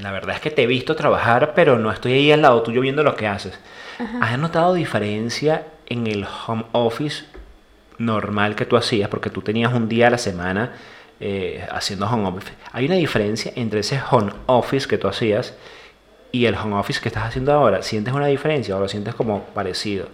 la 0.00 0.10
verdad 0.10 0.36
es 0.36 0.40
que 0.40 0.50
te 0.50 0.62
he 0.62 0.66
visto 0.66 0.96
trabajar, 0.96 1.52
pero 1.54 1.78
no 1.78 1.92
estoy 1.92 2.14
ahí 2.14 2.32
al 2.32 2.42
lado 2.42 2.62
tuyo 2.62 2.80
viendo 2.80 3.02
lo 3.02 3.14
que 3.16 3.26
haces. 3.26 3.58
¿Has 4.20 4.38
notado 4.38 4.74
diferencia 4.74 5.66
en 5.86 6.06
el 6.06 6.26
home 6.46 6.64
office 6.72 7.24
normal 7.98 8.56
que 8.56 8.64
tú 8.64 8.76
hacías? 8.76 9.08
Porque 9.08 9.30
tú 9.30 9.42
tenías 9.42 9.72
un 9.72 9.88
día 9.88 10.08
a 10.08 10.10
la 10.10 10.18
semana 10.18 10.72
eh, 11.20 11.64
haciendo 11.70 12.06
home 12.06 12.26
office. 12.28 12.52
¿Hay 12.72 12.86
una 12.86 12.96
diferencia 12.96 13.52
entre 13.54 13.80
ese 13.80 14.00
home 14.10 14.32
office 14.46 14.88
que 14.88 14.98
tú 14.98 15.06
hacías 15.06 15.54
y 16.32 16.46
el 16.46 16.54
home 16.54 16.74
office 16.76 17.00
que 17.00 17.08
estás 17.08 17.24
haciendo 17.24 17.52
ahora, 17.52 17.82
¿sientes 17.82 18.12
una 18.12 18.26
diferencia 18.26 18.76
o 18.76 18.80
lo 18.80 18.88
sientes 18.88 19.14
como 19.14 19.44
parecido? 19.54 20.08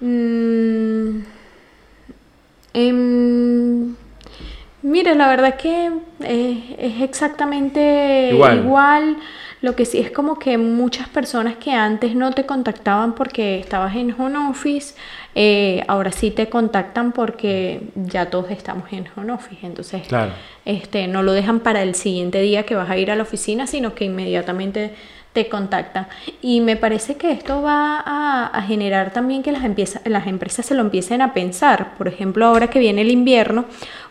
Mm, 0.00 1.20
em, 2.72 3.94
mira, 4.82 5.14
la 5.14 5.28
verdad 5.28 5.56
que 5.56 5.90
es 6.20 7.00
exactamente 7.02 8.30
igual. 8.32 9.18
Lo 9.60 9.76
que 9.76 9.84
sí 9.84 10.00
es 10.00 10.10
como 10.10 10.40
que 10.40 10.58
muchas 10.58 11.08
personas 11.08 11.54
que 11.54 11.70
antes 11.70 12.16
no 12.16 12.32
te 12.32 12.44
contactaban 12.46 13.14
porque 13.14 13.60
estabas 13.60 13.94
en 13.94 14.12
home 14.20 14.50
office, 14.50 14.96
eh, 15.36 15.84
ahora 15.86 16.10
sí 16.10 16.32
te 16.32 16.48
contactan 16.48 17.12
porque 17.12 17.82
ya 17.94 18.28
todos 18.28 18.50
estamos 18.50 18.92
en 18.92 19.06
home 19.14 19.32
office. 19.32 19.64
Entonces, 19.64 20.02
este, 20.64 21.06
no 21.06 21.22
lo 21.22 21.32
dejan 21.32 21.60
para 21.60 21.82
el 21.84 21.94
siguiente 21.94 22.40
día 22.40 22.64
que 22.64 22.74
vas 22.74 22.90
a 22.90 22.96
ir 22.96 23.12
a 23.12 23.14
la 23.14 23.22
oficina, 23.22 23.68
sino 23.68 23.94
que 23.94 24.04
inmediatamente 24.04 24.96
te 25.32 25.48
contactan. 25.48 26.08
Y 26.40 26.60
me 26.60 26.76
parece 26.76 27.16
que 27.16 27.32
esto 27.32 27.62
va 27.62 28.02
a, 28.04 28.62
generar 28.62 29.12
también 29.12 29.42
que 29.42 29.52
las, 29.52 29.62
las 30.04 30.26
empresas 30.26 30.66
se 30.66 30.74
lo 30.74 30.82
empiecen 30.82 31.22
a 31.22 31.32
pensar. 31.32 31.94
Por 31.96 32.08
ejemplo, 32.08 32.46
ahora 32.46 32.68
que 32.68 32.78
viene 32.78 33.02
el 33.02 33.10
invierno, 33.10 33.64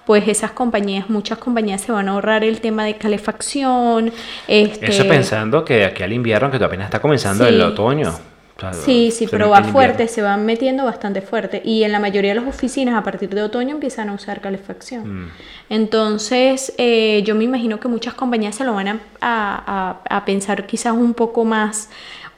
pues 0.06 0.28
esas 0.28 0.52
compañías, 0.52 1.10
muchas 1.10 1.38
compañías 1.38 1.82
se 1.82 1.92
van 1.92 2.10
a 2.10 2.14
ahorrar 2.14 2.44
el 2.44 2.60
tema 2.60 2.86
de 2.86 2.98
calefacción. 2.98 4.12
Este... 4.48 4.88
Eso 4.88 5.08
pensando 5.08 5.64
que 5.64 5.86
aquí 5.86 6.04
al 6.04 6.14
invierno, 6.14 6.50
que 6.52 6.64
apenas 6.64 6.86
está 6.86 7.00
comenzando 7.00 7.46
el 7.46 7.62
otoño 7.62 8.31
sí, 8.74 9.12
sí, 9.12 9.28
pero 9.30 9.50
va 9.50 9.63
fuerte, 9.63 10.08
se 10.08 10.21
van 10.21 10.45
metiendo 10.45 10.86
bastante 10.86 11.21
fuerte. 11.21 11.62
Y 11.63 11.84
en 11.84 11.91
la 11.91 12.00
mayoría 12.00 12.32
de 12.32 12.39
las 12.39 12.47
oficinas 12.47 12.95
a 12.95 13.04
partir 13.04 13.30
de 13.30 13.41
otoño 13.41 13.76
empiezan 13.76 14.10
a 14.10 14.13
usar 14.13 14.41
calefacción. 14.41 15.26
Mm. 15.26 15.32
Entonces, 15.69 16.74
eh, 16.78 17.24
yo 17.26 17.36
me 17.36 17.43
imagino 17.43 17.80
que 17.80 17.88
muchas 17.88 18.13
compañías 18.13 18.56
se 18.56 18.63
lo 18.63 18.74
van 18.74 19.00
a, 19.21 20.24
pensar 20.26 20.65
quizás 20.65 20.93
un 20.93 21.13
poco 21.13 21.45
más 21.45 21.89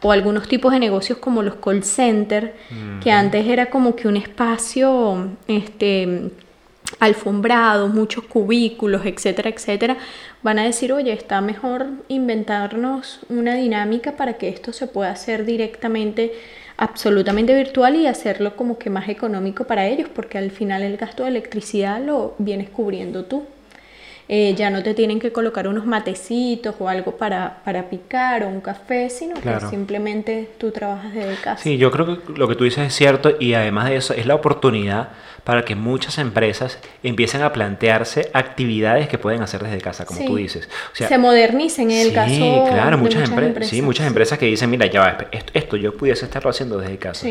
o 0.02 0.12
algunos 0.12 0.48
tipos 0.48 0.72
de 0.74 0.80
negocios 0.80 1.18
como 1.18 1.42
los 1.42 1.56
call 1.56 1.84
centers, 1.84 2.52
que 3.02 3.12
antes 3.12 3.48
era 3.48 3.68
como 3.68 3.96
que 3.96 4.08
un 4.08 4.18
espacio 4.18 5.30
este, 5.48 6.32
alfombrado, 7.00 7.88
muchos 7.88 8.24
cubículos, 8.26 9.06
etcétera, 9.06 9.50
etcétera, 9.50 9.98
van 10.42 10.60
a 10.60 10.64
decir, 10.64 10.94
oye, 10.94 11.14
está 11.14 11.42
mejor 11.42 11.88
inventarnos 12.08 13.20
una 13.30 13.56
dinámica 13.56 14.14
para 14.14 14.34
que 14.34 14.50
esto 14.50 14.74
se 14.74 14.88
pueda 14.88 15.12
hacer 15.12 15.46
directamente, 15.46 16.34
absolutamente 16.78 17.54
virtual 17.56 17.96
y 17.96 18.08
hacerlo 18.08 18.56
como 18.56 18.78
que 18.78 18.90
más 18.90 19.10
económico 19.10 19.66
para 19.66 19.88
ellos, 19.88 20.10
porque 20.14 20.38
al 20.38 20.52
final 20.52 20.82
el 20.82 20.98
gasto 20.98 21.24
de 21.24 21.30
electricidad 21.30 22.02
lo 22.02 22.36
vienes 22.38 22.70
cubriendo 22.70 23.26
tú. 23.26 23.44
Eh, 24.36 24.56
ya 24.58 24.72
no 24.72 24.82
te 24.82 24.96
tienen 24.96 25.20
que 25.20 25.32
colocar 25.32 25.68
unos 25.68 25.86
matecitos 25.86 26.74
o 26.80 26.90
algo 26.90 27.12
para, 27.18 27.62
para 27.64 27.88
picar 27.88 28.42
o 28.42 28.48
un 28.48 28.62
café, 28.62 29.12
sino 29.12 29.36
que 29.36 29.60
simplemente 29.70 30.50
tú 30.58 30.72
trabajas 30.72 31.14
desde 31.14 31.36
casa. 31.36 31.62
Sí, 31.62 31.78
yo 31.78 31.92
creo 31.92 32.08
que 32.08 32.34
lo 32.34 32.48
que 32.48 32.56
tú 32.56 32.64
dices 32.64 32.88
es 32.88 32.96
cierto 32.96 33.36
y 33.40 33.54
además 33.54 33.90
de 33.90 33.98
eso 33.98 34.16
es 34.16 34.26
la 34.26 34.34
oportunidad 34.34 35.10
para 35.44 35.66
que 35.66 35.76
muchas 35.76 36.18
empresas 36.18 36.80
empiecen 37.04 37.42
a 37.42 37.52
plantearse 37.52 38.30
actividades 38.34 39.10
que 39.10 39.18
pueden 39.18 39.42
hacer 39.42 39.62
desde 39.62 39.80
casa, 39.82 40.06
como 40.06 40.26
tú 40.26 40.38
dices. 40.38 40.70
se 40.94 41.18
modernicen 41.18 41.92
en 41.92 42.08
el 42.08 42.14
caso 42.14 42.34
Sí, 42.34 42.62
claro, 42.70 42.98
muchas, 42.98 43.30
empresas. 43.30 43.68
Sí, 43.68 43.82
muchas 43.82 44.08
empresas 44.08 44.40
que 44.40 44.46
dicen, 44.46 44.70
mira, 44.70 44.86
ya 44.86 45.02
va, 45.02 45.18
esto, 45.54 45.76
yo 45.76 45.96
pudiese 45.98 46.26
estarlo 46.26 46.50
haciendo 46.50 46.78
desde 46.78 46.98
casa. 46.98 47.28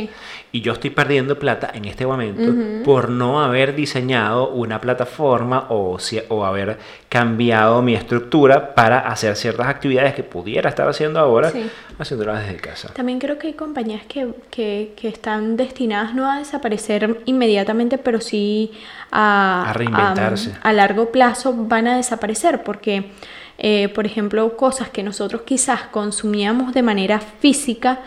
Y 0.52 0.60
yo 0.60 0.74
estoy 0.74 0.90
perdiendo 0.90 1.38
plata 1.38 1.70
en 1.72 1.86
este 1.86 2.06
momento 2.06 2.52
por 2.84 3.08
no 3.08 3.42
haber 3.42 3.74
diseñado 3.74 4.50
una 4.50 4.80
plataforma 4.80 5.66
o, 5.70 5.98
o 6.28 6.44
haber 6.44 6.78
cambiado 7.08 7.82
mi 7.82 7.94
estructura 7.94 8.74
para 8.74 9.00
hacer 9.00 9.36
ciertas 9.36 9.66
actividades 9.66 10.14
que 10.14 10.22
pudiera 10.22 10.70
estar 10.70 10.88
haciendo 10.88 11.20
ahora, 11.20 11.52
haciéndolas 11.98 12.46
desde 12.46 12.56
casa. 12.58 12.92
También 12.94 13.18
creo 13.18 13.38
que 13.38 13.48
hay 13.48 13.52
compañías 13.52 14.02
que, 14.06 14.32
que, 14.50 14.94
que, 14.96 15.08
están 15.08 15.58
destinadas 15.58 16.14
no 16.14 16.30
a 16.30 16.38
desaparecer 16.38 17.20
inmediatamente, 17.26 17.98
pero 17.98 18.20
sí 18.20 18.72
a, 19.10 19.68
a 19.68 19.72
reinventarse. 19.74 20.54
A, 20.62 20.72
largo 20.72 21.12
plazo 21.12 21.54
van 21.54 21.86
a 21.86 21.96
desaparecer, 21.96 22.62
porque, 22.62 23.10
eh, 23.58 23.90
por 23.90 24.06
ejemplo, 24.06 24.56
cosas 24.56 24.88
que 24.88 25.02
nosotros 25.02 25.42
quizás 25.42 25.82
consumíamos 25.82 26.72
de 26.72 26.82
manera 26.82 27.20
física, 27.20 28.00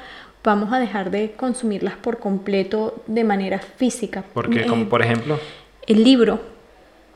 vamos 0.43 0.73
a 0.73 0.79
dejar 0.79 1.11
de 1.11 1.33
consumirlas 1.33 1.95
por 1.95 2.19
completo 2.19 3.03
de 3.07 3.23
manera 3.23 3.59
física. 3.59 4.23
Porque, 4.33 4.65
como 4.65 4.83
eh, 4.83 4.87
por 4.87 5.01
ejemplo, 5.03 5.39
el 5.85 6.03
libro. 6.03 6.39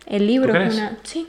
El 0.06 0.28
libro 0.28 0.56
es 0.56 0.76
una. 0.76 0.98
Sí, 1.04 1.28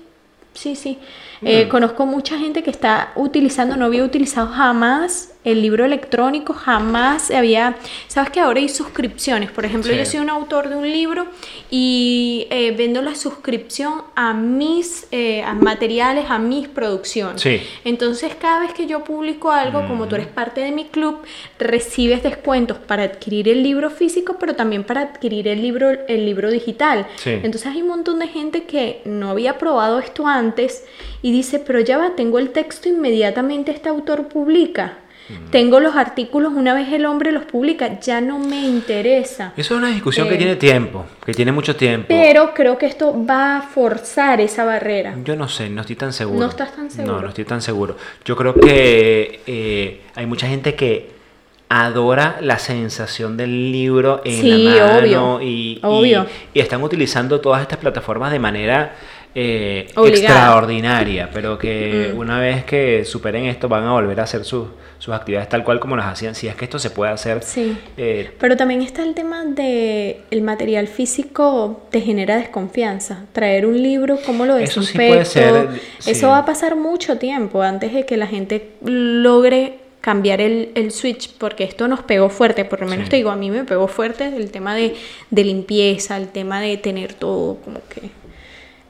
sí, 0.52 0.76
sí. 0.76 0.98
Eh, 1.42 1.68
conozco 1.68 2.06
mucha 2.06 2.38
gente 2.38 2.62
que 2.62 2.70
está 2.70 3.12
utilizando, 3.16 3.76
no 3.76 3.86
había 3.86 4.04
utilizado 4.04 4.48
jamás 4.48 5.29
el 5.44 5.62
libro 5.62 5.84
electrónico, 5.84 6.52
jamás 6.52 7.30
había, 7.30 7.76
sabes 8.08 8.30
que 8.30 8.40
ahora 8.40 8.60
hay 8.60 8.68
suscripciones, 8.68 9.50
por 9.50 9.64
ejemplo, 9.64 9.92
yo 9.92 10.04
soy 10.04 10.20
un 10.20 10.28
autor 10.28 10.68
de 10.68 10.76
un 10.76 10.90
libro 10.90 11.26
y 11.70 12.46
eh, 12.50 12.74
vendo 12.76 13.00
la 13.00 13.14
suscripción 13.14 14.02
a 14.14 14.34
mis 14.34 15.06
eh, 15.12 15.42
materiales, 15.60 16.26
a 16.28 16.38
mis 16.38 16.68
producciones. 16.68 17.42
Entonces, 17.84 18.34
cada 18.34 18.60
vez 18.60 18.74
que 18.74 18.86
yo 18.86 19.02
publico 19.04 19.50
algo, 19.50 19.86
como 19.86 20.08
tú 20.08 20.16
eres 20.16 20.26
parte 20.26 20.60
de 20.60 20.72
mi 20.72 20.86
club, 20.86 21.18
recibes 21.58 22.22
descuentos 22.22 22.76
para 22.78 23.04
adquirir 23.04 23.48
el 23.48 23.62
libro 23.62 23.90
físico, 23.90 24.36
pero 24.38 24.54
también 24.54 24.84
para 24.84 25.00
adquirir 25.02 25.48
el 25.48 25.62
libro, 25.62 25.90
el 26.06 26.26
libro 26.26 26.50
digital. 26.50 27.06
Entonces, 27.24 27.66
hay 27.66 27.80
un 27.82 27.88
montón 27.88 28.18
de 28.18 28.28
gente 28.28 28.64
que 28.64 29.00
no 29.04 29.30
había 29.30 29.56
probado 29.56 29.98
esto 29.98 30.26
antes 30.26 30.84
y 31.22 31.32
dice, 31.32 31.58
pero 31.58 31.80
ya 31.80 31.98
va, 31.98 32.14
tengo 32.14 32.38
el 32.38 32.50
texto, 32.50 32.88
inmediatamente 32.88 33.70
este 33.70 33.88
autor 33.88 34.28
publica. 34.28 34.98
Mm. 35.30 35.50
Tengo 35.50 35.80
los 35.80 35.96
artículos, 35.96 36.52
una 36.54 36.74
vez 36.74 36.92
el 36.92 37.06
hombre 37.06 37.32
los 37.32 37.44
publica, 37.44 38.00
ya 38.00 38.20
no 38.20 38.38
me 38.38 38.66
interesa. 38.66 39.52
Eso 39.56 39.74
es 39.74 39.78
una 39.78 39.88
discusión 39.88 40.28
que 40.28 40.34
eh, 40.34 40.38
tiene 40.38 40.56
tiempo, 40.56 41.06
que 41.24 41.32
tiene 41.32 41.52
mucho 41.52 41.76
tiempo. 41.76 42.06
Pero 42.08 42.52
creo 42.54 42.76
que 42.78 42.86
esto 42.86 43.14
va 43.24 43.58
a 43.58 43.62
forzar 43.62 44.40
esa 44.40 44.64
barrera. 44.64 45.14
Yo 45.24 45.36
no 45.36 45.48
sé, 45.48 45.70
no 45.70 45.82
estoy 45.82 45.96
tan 45.96 46.12
seguro. 46.12 46.40
No 46.40 46.48
estás 46.48 46.74
tan 46.74 46.90
seguro. 46.90 47.14
No, 47.14 47.22
no 47.22 47.28
estoy 47.28 47.44
tan 47.44 47.62
seguro. 47.62 47.96
Yo 48.24 48.36
creo 48.36 48.54
que 48.54 49.40
eh, 49.46 50.00
hay 50.14 50.26
mucha 50.26 50.46
gente 50.48 50.74
que 50.74 51.20
adora 51.68 52.38
la 52.40 52.58
sensación 52.58 53.36
del 53.36 53.70
libro 53.70 54.22
en 54.24 54.64
la 54.64 54.86
mano 54.86 55.40
y, 55.40 55.78
obvio. 55.84 56.26
y, 56.52 56.58
están 56.58 56.82
utilizando 56.82 57.40
todas 57.40 57.62
estas 57.62 57.78
plataformas 57.78 58.32
de 58.32 58.40
manera 58.40 58.96
eh, 59.34 59.88
extraordinaria, 59.96 61.30
pero 61.32 61.56
que 61.56 62.12
una 62.16 62.40
vez 62.40 62.64
que 62.64 63.04
superen 63.04 63.44
esto 63.44 63.68
van 63.68 63.84
a 63.84 63.92
volver 63.92 64.18
a 64.18 64.24
hacer 64.24 64.44
sus, 64.44 64.68
sus 64.98 65.14
actividades 65.14 65.48
tal 65.48 65.62
cual 65.62 65.78
como 65.78 65.96
las 65.96 66.06
hacían, 66.06 66.34
si 66.34 66.48
es 66.48 66.56
que 66.56 66.64
esto 66.64 66.78
se 66.78 66.90
puede 66.90 67.12
hacer. 67.12 67.42
Sí. 67.42 67.76
Eh, 67.96 68.30
pero 68.40 68.56
también 68.56 68.82
está 68.82 69.04
el 69.04 69.14
tema 69.14 69.44
de 69.44 70.22
el 70.30 70.42
material 70.42 70.88
físico 70.88 71.86
te 71.90 72.00
genera 72.00 72.36
desconfianza. 72.36 73.24
Traer 73.32 73.66
un 73.66 73.80
libro, 73.80 74.18
¿cómo 74.26 74.46
lo 74.46 74.56
Eso 74.56 74.82
sí 74.82 74.94
puede 74.96 75.24
ser. 75.24 75.68
Eso 76.04 76.28
va 76.28 76.38
a 76.38 76.44
pasar 76.44 76.74
mucho 76.74 77.18
tiempo 77.18 77.62
antes 77.62 77.92
de 77.92 78.04
que 78.06 78.16
la 78.16 78.26
gente 78.26 78.72
logre 78.82 79.78
cambiar 80.00 80.40
el, 80.40 80.70
el, 80.74 80.92
switch, 80.92 81.36
porque 81.36 81.62
esto 81.62 81.86
nos 81.86 82.00
pegó 82.00 82.30
fuerte, 82.30 82.64
por 82.64 82.80
lo 82.80 82.86
menos 82.86 83.10
te 83.10 83.16
digo, 83.16 83.30
a 83.30 83.36
mí 83.36 83.50
me 83.50 83.64
pegó 83.64 83.86
fuerte 83.86 84.34
el 84.34 84.50
tema 84.50 84.74
de, 84.74 84.94
de 85.30 85.44
limpieza, 85.44 86.16
el 86.16 86.28
tema 86.28 86.58
de 86.58 86.78
tener 86.78 87.12
todo 87.12 87.56
como 87.56 87.80
que 87.86 88.08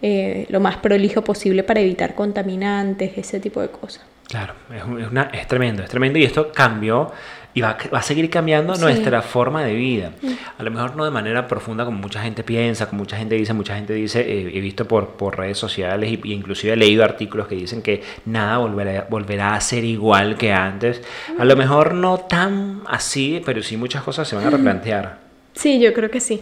eh, 0.02 0.46
lo 0.48 0.60
más 0.60 0.76
prolijo 0.76 1.22
posible 1.22 1.62
para 1.62 1.80
evitar 1.80 2.14
contaminantes, 2.14 3.16
ese 3.16 3.40
tipo 3.40 3.60
de 3.60 3.68
cosas. 3.68 4.04
Claro, 4.28 4.54
es, 4.72 4.84
una, 4.84 5.22
es 5.32 5.46
tremendo, 5.48 5.82
es 5.82 5.88
tremendo 5.88 6.18
y 6.18 6.22
esto 6.22 6.52
cambió 6.52 7.10
y 7.52 7.60
va, 7.62 7.76
va 7.92 7.98
a 7.98 8.02
seguir 8.02 8.30
cambiando 8.30 8.76
nuestra 8.76 9.22
forma 9.22 9.64
de 9.64 9.74
vida. 9.74 10.12
Mm. 10.22 10.28
A 10.58 10.62
lo 10.62 10.70
mejor 10.70 10.94
no 10.94 11.04
de 11.04 11.10
manera 11.10 11.48
profunda 11.48 11.84
como 11.84 11.98
mucha 11.98 12.22
gente 12.22 12.44
piensa, 12.44 12.86
como 12.88 13.00
mucha 13.00 13.16
gente 13.16 13.34
dice, 13.34 13.52
mucha 13.52 13.74
gente 13.74 13.92
dice, 13.92 14.20
eh, 14.20 14.52
he 14.54 14.60
visto 14.60 14.86
por, 14.86 15.08
por 15.10 15.36
redes 15.36 15.58
sociales 15.58 16.12
y, 16.12 16.32
inclusive 16.32 16.74
he 16.74 16.76
leído 16.76 17.02
artículos 17.02 17.48
que 17.48 17.56
dicen 17.56 17.82
que 17.82 18.02
nada 18.24 18.58
volverá, 18.58 19.06
volverá 19.10 19.54
a 19.54 19.60
ser 19.60 19.84
igual 19.84 20.36
que 20.36 20.52
antes. 20.52 21.02
A 21.38 21.44
lo 21.44 21.56
mejor 21.56 21.94
no 21.94 22.18
tan 22.18 22.82
así, 22.86 23.42
pero 23.44 23.62
sí 23.62 23.76
muchas 23.76 24.04
cosas 24.04 24.28
se 24.28 24.36
van 24.36 24.46
a 24.46 24.50
replantear. 24.50 25.18
Sí, 25.54 25.80
yo 25.80 25.92
creo 25.92 26.10
que 26.10 26.20
sí. 26.20 26.40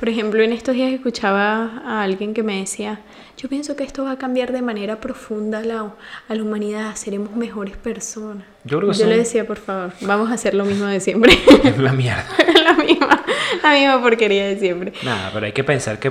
Por 0.00 0.08
ejemplo, 0.08 0.42
en 0.42 0.54
estos 0.54 0.74
días 0.74 0.90
escuchaba 0.94 1.82
a 1.84 2.02
alguien 2.02 2.32
que 2.32 2.42
me 2.42 2.58
decía, 2.58 3.00
yo 3.36 3.50
pienso 3.50 3.76
que 3.76 3.84
esto 3.84 4.04
va 4.04 4.12
a 4.12 4.16
cambiar 4.16 4.50
de 4.50 4.62
manera 4.62 4.98
profunda 4.98 5.58
a 5.58 5.62
la, 5.62 5.92
a 6.26 6.34
la 6.34 6.42
humanidad, 6.42 6.94
seremos 6.94 7.36
mejores 7.36 7.76
personas. 7.76 8.44
Yo, 8.64 8.78
creo 8.78 8.92
que 8.92 8.96
yo 8.96 9.04
le 9.04 9.18
decía, 9.18 9.46
por 9.46 9.58
favor, 9.58 9.92
vamos 10.00 10.30
a 10.30 10.34
hacer 10.34 10.54
lo 10.54 10.64
mismo 10.64 10.86
de 10.86 11.00
siempre. 11.00 11.34
la 11.76 11.92
mierda. 11.92 12.24
la 12.64 12.82
misma, 12.82 13.22
la 13.62 13.72
misma 13.74 14.00
porquería 14.00 14.46
de 14.46 14.58
siempre. 14.58 14.94
Nada, 15.02 15.32
pero 15.34 15.44
hay 15.44 15.52
que 15.52 15.64
pensar 15.64 15.98
que 15.98 16.08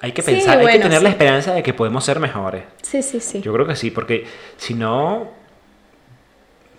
hay 0.00 0.12
que 0.12 0.22
pensar, 0.22 0.58
hay 0.58 0.66
que 0.74 0.78
tener 0.78 1.02
la 1.02 1.08
esperanza 1.08 1.52
de 1.52 1.64
que 1.64 1.74
podemos 1.74 2.04
ser 2.04 2.20
mejores. 2.20 2.62
Sí, 2.80 3.02
sí, 3.02 3.18
sí. 3.18 3.40
Yo 3.40 3.52
creo 3.52 3.66
que 3.66 3.74
sí, 3.74 3.90
porque 3.90 4.24
si 4.56 4.74
no 4.74 5.32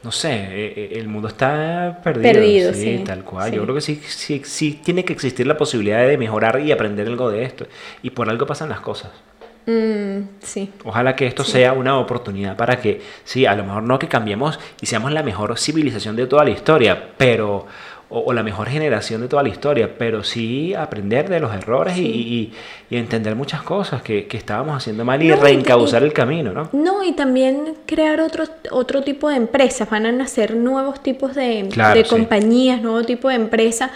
no 0.06 0.12
sé, 0.12 0.32
eh, 0.32 0.74
eh, 0.76 0.90
el 1.00 1.08
mundo 1.08 1.28
está 1.28 2.00
perdido. 2.04 2.32
Perdido, 2.32 2.74
sí, 2.76 3.02
tal 3.04 3.24
cual. 3.24 3.52
Yo 3.52 3.64
creo 3.64 3.74
que 3.74 3.82
sí, 3.82 4.00
sí, 4.06 4.44
sí 4.46 4.80
tiene 4.84 5.04
que 5.04 5.14
existir 5.14 5.48
la 5.48 5.58
posibilidad 5.58 6.08
de 6.08 6.16
mejorar 6.16 6.62
y 6.62 6.72
aprender 6.72 7.08
algo 7.08 7.32
de 7.32 7.42
esto. 7.42 7.66
Y 8.04 8.12
por 8.12 8.30
algo 8.30 8.46
pasan 8.46 8.70
las 8.70 8.82
cosas. 8.82 9.10
Mm, 9.66 10.28
sí. 10.44 10.72
Ojalá 10.84 11.16
que 11.16 11.26
esto 11.26 11.44
sea 11.44 11.74
una 11.74 11.98
oportunidad 11.98 12.56
para 12.56 12.80
que, 12.80 13.02
sí, 13.24 13.48
a 13.48 13.56
lo 13.56 13.64
mejor 13.64 13.82
no 13.82 13.98
que 13.98 14.08
cambiemos 14.08 14.60
y 14.80 14.86
seamos 14.86 15.12
la 15.12 15.24
mejor 15.24 15.58
civilización 15.58 16.16
de 16.16 16.28
toda 16.28 16.44
la 16.44 16.52
historia, 16.52 17.14
pero 17.18 17.66
o, 18.16 18.34
la 18.34 18.44
mejor 18.44 18.70
generación 18.70 19.22
de 19.22 19.28
toda 19.28 19.44
la 19.44 19.50
historia, 19.50 19.98
pero 19.98 20.24
sí 20.24 20.74
aprender 20.74 21.30
de 21.30 21.40
los 21.40 21.54
errores 21.54 21.98
y, 21.98 22.52
entender 22.90 23.36
muchas 23.36 23.62
cosas 23.62 24.02
que, 24.02 24.28
estábamos 24.32 24.78
haciendo 24.78 25.04
mal 25.04 25.22
y 25.22 25.32
reencauzar 25.32 26.04
el 26.04 26.14
camino, 26.14 26.54
¿no? 26.54 26.70
No, 26.72 27.04
y 27.04 27.14
también 27.14 27.76
crear 27.86 28.22
otro, 28.22 28.46
otro 28.72 29.02
tipo 29.02 29.30
de 29.30 29.36
empresas, 29.36 29.90
van 29.90 30.06
a 30.06 30.12
nacer 30.12 30.56
nuevos 30.56 31.02
tipos 31.04 31.36
de, 31.36 31.68
compañías, 32.10 32.82
nuevo 32.82 33.04
tipo 33.04 33.30
de 33.30 33.36
empresas. 33.36 33.92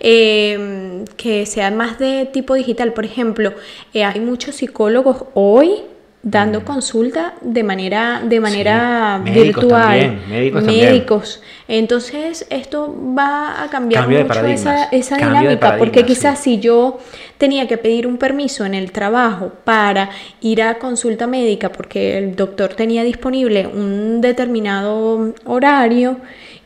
Eh, 0.00 1.04
que 1.16 1.46
sean 1.46 1.76
más 1.76 1.98
de 1.98 2.28
tipo 2.30 2.54
digital. 2.54 2.92
Por 2.92 3.04
ejemplo, 3.06 3.54
eh, 3.94 4.04
hay 4.04 4.20
muchos 4.20 4.56
psicólogos 4.56 5.24
hoy 5.32 5.82
dando 6.24 6.64
consulta 6.64 7.34
de 7.42 7.62
manera, 7.62 8.22
de 8.24 8.40
manera 8.40 9.20
virtual. 9.22 10.22
médicos, 10.26 11.42
Entonces, 11.68 12.46
esto 12.48 12.96
va 13.16 13.62
a 13.62 13.68
cambiar 13.68 14.08
mucho 14.08 14.46
esa, 14.46 14.84
esa 14.84 15.18
dinámica, 15.18 15.76
porque 15.76 16.04
quizás 16.04 16.38
si 16.38 16.58
yo 16.58 16.98
tenía 17.36 17.68
que 17.68 17.76
pedir 17.76 18.06
un 18.06 18.16
permiso 18.16 18.64
en 18.64 18.72
el 18.72 18.90
trabajo 18.90 19.52
para 19.64 20.08
ir 20.40 20.62
a 20.62 20.78
consulta 20.78 21.26
médica 21.26 21.70
porque 21.70 22.16
el 22.16 22.36
doctor 22.36 22.72
tenía 22.72 23.04
disponible 23.04 23.66
un 23.66 24.22
determinado 24.22 25.34
horario 25.44 26.16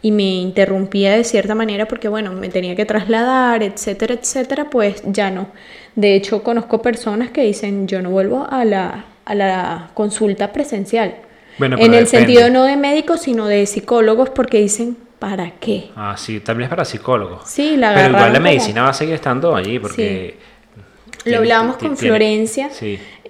y 0.02 0.12
me 0.12 0.36
interrumpía 0.36 1.16
de 1.16 1.24
cierta 1.24 1.56
manera 1.56 1.88
porque, 1.88 2.06
bueno, 2.06 2.32
me 2.32 2.48
tenía 2.48 2.76
que 2.76 2.84
trasladar, 2.84 3.64
etcétera, 3.64 4.14
etcétera, 4.14 4.70
pues 4.70 5.02
ya 5.04 5.32
no. 5.32 5.48
De 5.96 6.14
hecho, 6.14 6.44
conozco 6.44 6.80
personas 6.80 7.30
que 7.30 7.42
dicen, 7.42 7.88
yo 7.88 8.00
no 8.00 8.10
vuelvo 8.10 8.46
a 8.48 8.64
la 8.64 9.04
a 9.28 9.34
la 9.34 9.90
consulta 9.94 10.52
presencial. 10.52 11.16
en 11.58 11.94
el 11.94 12.06
sentido 12.06 12.48
no 12.50 12.64
de 12.64 12.76
médicos, 12.76 13.22
sino 13.22 13.46
de 13.46 13.66
psicólogos, 13.66 14.30
porque 14.30 14.58
dicen, 14.58 14.96
¿para 15.18 15.52
qué? 15.60 15.90
Ah, 15.94 16.16
sí, 16.16 16.40
también 16.40 16.64
es 16.64 16.70
para 16.70 16.84
psicólogos. 16.84 17.42
Sí, 17.48 17.76
la 17.76 17.94
Pero 17.94 18.08
igual 18.08 18.32
la 18.32 18.40
medicina 18.40 18.82
va 18.82 18.90
a 18.90 18.94
seguir 18.94 19.14
estando 19.14 19.54
allí, 19.54 19.78
porque... 19.78 20.36
Lo 21.24 21.38
hablábamos 21.38 21.76
con 21.76 21.96
Florencia 21.96 22.70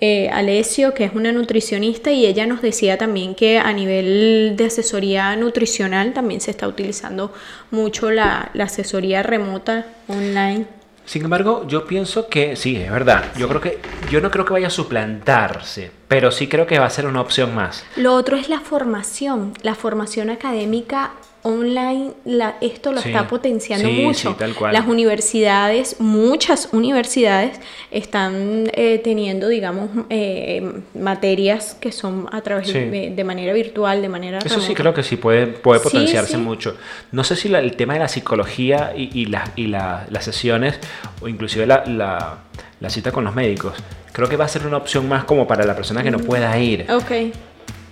eh, 0.01 0.31
Alessio, 0.33 0.95
que 0.95 1.05
es 1.05 1.13
una 1.15 1.33
nutricionista, 1.33 2.13
y 2.13 2.27
ella 2.27 2.47
nos 2.47 2.63
decía 2.63 2.97
también 2.97 3.35
que 3.35 3.59
a 3.59 3.73
nivel 3.73 4.55
de 4.57 4.67
asesoría 4.67 5.35
nutricional 5.35 6.13
también 6.13 6.41
se 6.41 6.53
está 6.53 6.69
utilizando 6.69 7.33
mucho 7.73 8.13
la, 8.13 8.51
la 8.55 8.65
asesoría 8.65 9.25
remota 9.25 9.87
online. 10.07 10.67
Sin 11.09 11.25
embargo, 11.25 11.67
yo 11.67 11.87
pienso 11.87 12.29
que 12.29 12.55
sí, 12.55 12.77
es 12.77 12.93
verdad. 12.93 13.25
Yo 13.35 13.49
creo 13.49 13.63
que 13.63 13.79
yo 14.11 14.21
no 14.21 14.31
creo 14.31 14.45
que 14.45 14.53
vaya 14.53 14.67
a 14.67 14.71
suplantarse, 14.71 15.91
pero 16.07 16.31
sí 16.31 16.49
creo 16.49 16.67
que 16.67 16.79
va 16.79 16.85
a 16.85 16.91
ser 16.91 17.07
una 17.07 17.23
opción 17.23 17.55
más. 17.55 17.83
Lo 17.97 18.13
otro 18.13 18.37
es 18.37 18.51
la 18.51 18.61
formación, 18.61 19.55
la 19.63 19.75
formación 19.75 20.29
académica 20.29 21.13
online 21.43 22.13
la, 22.25 22.57
esto 22.61 22.93
lo 22.93 23.01
está 23.01 23.29
potenciando 23.29 23.89
mucho. 23.91 24.37
Las 24.71 24.87
universidades, 24.87 26.01
muchas 26.01 26.69
universidades 26.73 27.61
están 27.91 28.71
eh, 28.73 29.01
teniendo, 29.03 29.49
digamos, 29.49 29.91
eh, 30.11 30.83
materias 30.95 31.77
que 31.81 31.93
son 31.93 32.29
a 32.33 32.41
través 32.41 32.73
de, 32.73 33.25
manera 33.25 33.53
virtual, 33.53 34.03
de 34.03 34.09
manera 34.09 34.39
Eso 34.39 34.61
sí 34.61 34.75
creo 34.75 34.95
que 34.95 35.03
sí 35.03 35.17
puede, 35.17 35.47
puede 35.47 35.81
potenciarse 35.81 36.39
mucho. 36.39 36.77
No 37.13 37.25
sé 37.25 37.37
si 37.37 37.53
el 37.53 37.77
tema 37.77 37.95
de 37.95 38.01
la 38.01 38.09
psicología 38.09 38.93
y, 38.97 39.11
y, 39.23 39.29
y 39.57 39.67
las 39.67 40.25
sesiones, 40.25 40.79
o 41.21 41.29
inclusive 41.29 41.67
la 41.67 42.39
la 42.81 42.91
cita 42.91 43.13
con 43.13 43.25
los 43.25 43.35
médicos. 43.35 43.75
Creo 44.13 44.29
que 44.29 44.37
va 44.37 44.45
a 44.45 44.49
ser 44.49 44.67
una 44.67 44.77
opción 44.77 45.09
más 45.09 45.25
como 45.25 45.47
para 45.47 45.65
la 45.65 45.75
persona 45.75 46.03
que 46.03 46.11
no 46.11 46.19
pueda 46.19 46.57
ir. 46.59 46.87
Ok. 46.91 47.35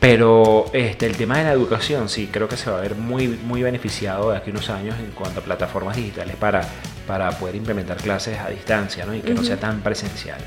Pero 0.00 0.66
este, 0.72 1.06
el 1.06 1.16
tema 1.16 1.38
de 1.38 1.44
la 1.44 1.52
educación, 1.52 2.08
sí, 2.08 2.28
creo 2.30 2.48
que 2.48 2.56
se 2.56 2.70
va 2.70 2.78
a 2.78 2.80
ver 2.80 2.94
muy, 2.94 3.28
muy 3.28 3.62
beneficiado 3.62 4.30
de 4.30 4.36
aquí 4.36 4.50
a 4.50 4.52
unos 4.52 4.68
años 4.70 4.94
en 4.98 5.10
cuanto 5.12 5.40
a 5.40 5.42
plataformas 5.42 5.96
digitales 5.96 6.36
para, 6.36 6.62
para 7.06 7.30
poder 7.30 7.56
implementar 7.56 7.96
clases 7.96 8.38
a 8.38 8.48
distancia 8.50 9.06
¿no? 9.06 9.14
y 9.14 9.20
que 9.20 9.32
no 9.34 9.42
sea 9.42 9.56
tan 9.56 9.80
presencial. 9.80 10.38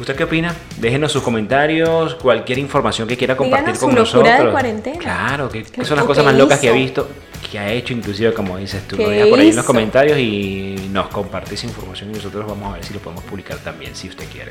¿Usted 0.00 0.16
qué 0.16 0.24
opina? 0.24 0.52
Déjenos 0.78 1.12
sus 1.12 1.22
comentarios, 1.22 2.16
cualquier 2.16 2.58
información 2.58 3.06
que 3.06 3.16
quiera 3.16 3.36
compartir 3.36 3.74
Díganos 3.74 3.80
con 3.96 4.06
su 4.06 4.16
locura 4.16 4.30
nosotros. 4.32 4.46
de 4.46 4.50
cuarentena. 4.52 4.98
Claro, 4.98 5.48
que, 5.48 5.62
que 5.62 5.70
¿Qué 5.70 5.84
son 5.84 5.96
las 5.96 6.04
cosas 6.04 6.24
más 6.24 6.34
locas 6.34 6.58
que 6.58 6.68
ha 6.68 6.72
hizo? 6.76 7.04
visto, 7.04 7.08
que 7.48 7.58
ha 7.60 7.70
hecho, 7.72 7.92
inclusive 7.92 8.34
como 8.34 8.58
dices 8.58 8.82
tú. 8.88 8.96
Lo 8.96 9.04
¿Qué 9.04 9.10
deja 9.10 9.28
por 9.30 9.38
ahí 9.38 9.50
en 9.50 9.54
los 9.54 9.62
hizo? 9.64 9.66
comentarios 9.72 10.18
y 10.18 10.88
nos 10.90 11.06
compartís 11.06 11.62
información 11.62 12.10
y 12.10 12.14
nosotros 12.14 12.44
vamos 12.44 12.72
a 12.72 12.74
ver 12.74 12.84
si 12.84 12.92
lo 12.92 12.98
podemos 12.98 13.22
publicar 13.22 13.58
también, 13.58 13.94
si 13.94 14.08
usted 14.08 14.24
quiere. 14.32 14.50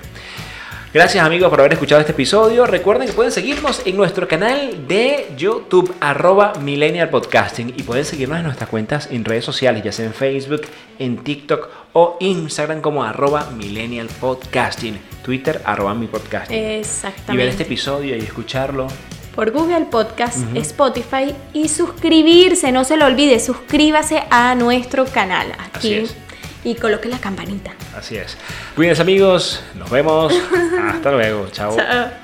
Gracias 0.93 1.25
amigos 1.25 1.49
por 1.49 1.59
haber 1.59 1.73
escuchado 1.73 2.01
este 2.01 2.11
episodio. 2.11 2.67
Recuerden 2.67 3.07
que 3.07 3.13
pueden 3.13 3.31
seguirnos 3.31 3.81
en 3.83 3.97
nuestro 3.97 4.27
canal 4.27 4.87
de 4.87 5.25
YouTube, 5.35 5.91
arroba 5.99 6.53
Millennial 6.61 7.09
Podcasting, 7.09 7.73
y 7.75 7.81
pueden 7.81 8.05
seguirnos 8.05 8.37
en 8.37 8.43
nuestras 8.43 8.69
cuentas 8.69 9.07
en 9.09 9.25
redes 9.25 9.43
sociales, 9.43 9.83
ya 9.83 9.91
sea 9.91 10.05
en 10.05 10.13
Facebook, 10.13 10.61
en 10.99 11.17
TikTok 11.23 11.67
o 11.93 12.17
Instagram 12.19 12.81
como 12.81 13.03
arroba 13.03 13.49
Millennial 13.57 14.07
Podcasting, 14.21 14.99
Twitter 15.25 15.63
arroba 15.65 15.95
mi 15.95 16.05
podcasting. 16.05 16.55
Y 16.55 16.61
ver 16.61 16.79
Exactamente. 16.81 17.49
este 17.49 17.63
episodio 17.63 18.15
y 18.15 18.19
escucharlo. 18.19 18.85
Por 19.33 19.49
Google 19.49 19.87
Podcast, 19.89 20.37
Spotify 20.53 21.33
y 21.53 21.69
suscribirse. 21.69 22.71
No 22.71 22.83
se 22.83 22.97
lo 22.97 23.07
olvide, 23.07 23.39
suscríbase 23.39 24.21
a 24.29 24.53
nuestro 24.53 25.05
canal. 25.05 25.53
Así 25.73 25.95
Aquí. 25.95 26.03
es. 26.03 26.22
Y 26.63 26.75
coloque 26.75 27.09
la 27.09 27.19
campanita. 27.19 27.71
Así 27.95 28.17
es. 28.17 28.37
Cuídense 28.75 29.01
amigos, 29.01 29.63
nos 29.75 29.89
vemos. 29.89 30.33
Hasta 30.81 31.11
luego. 31.11 31.47
Chao. 31.51 31.75
Chao. 31.75 32.22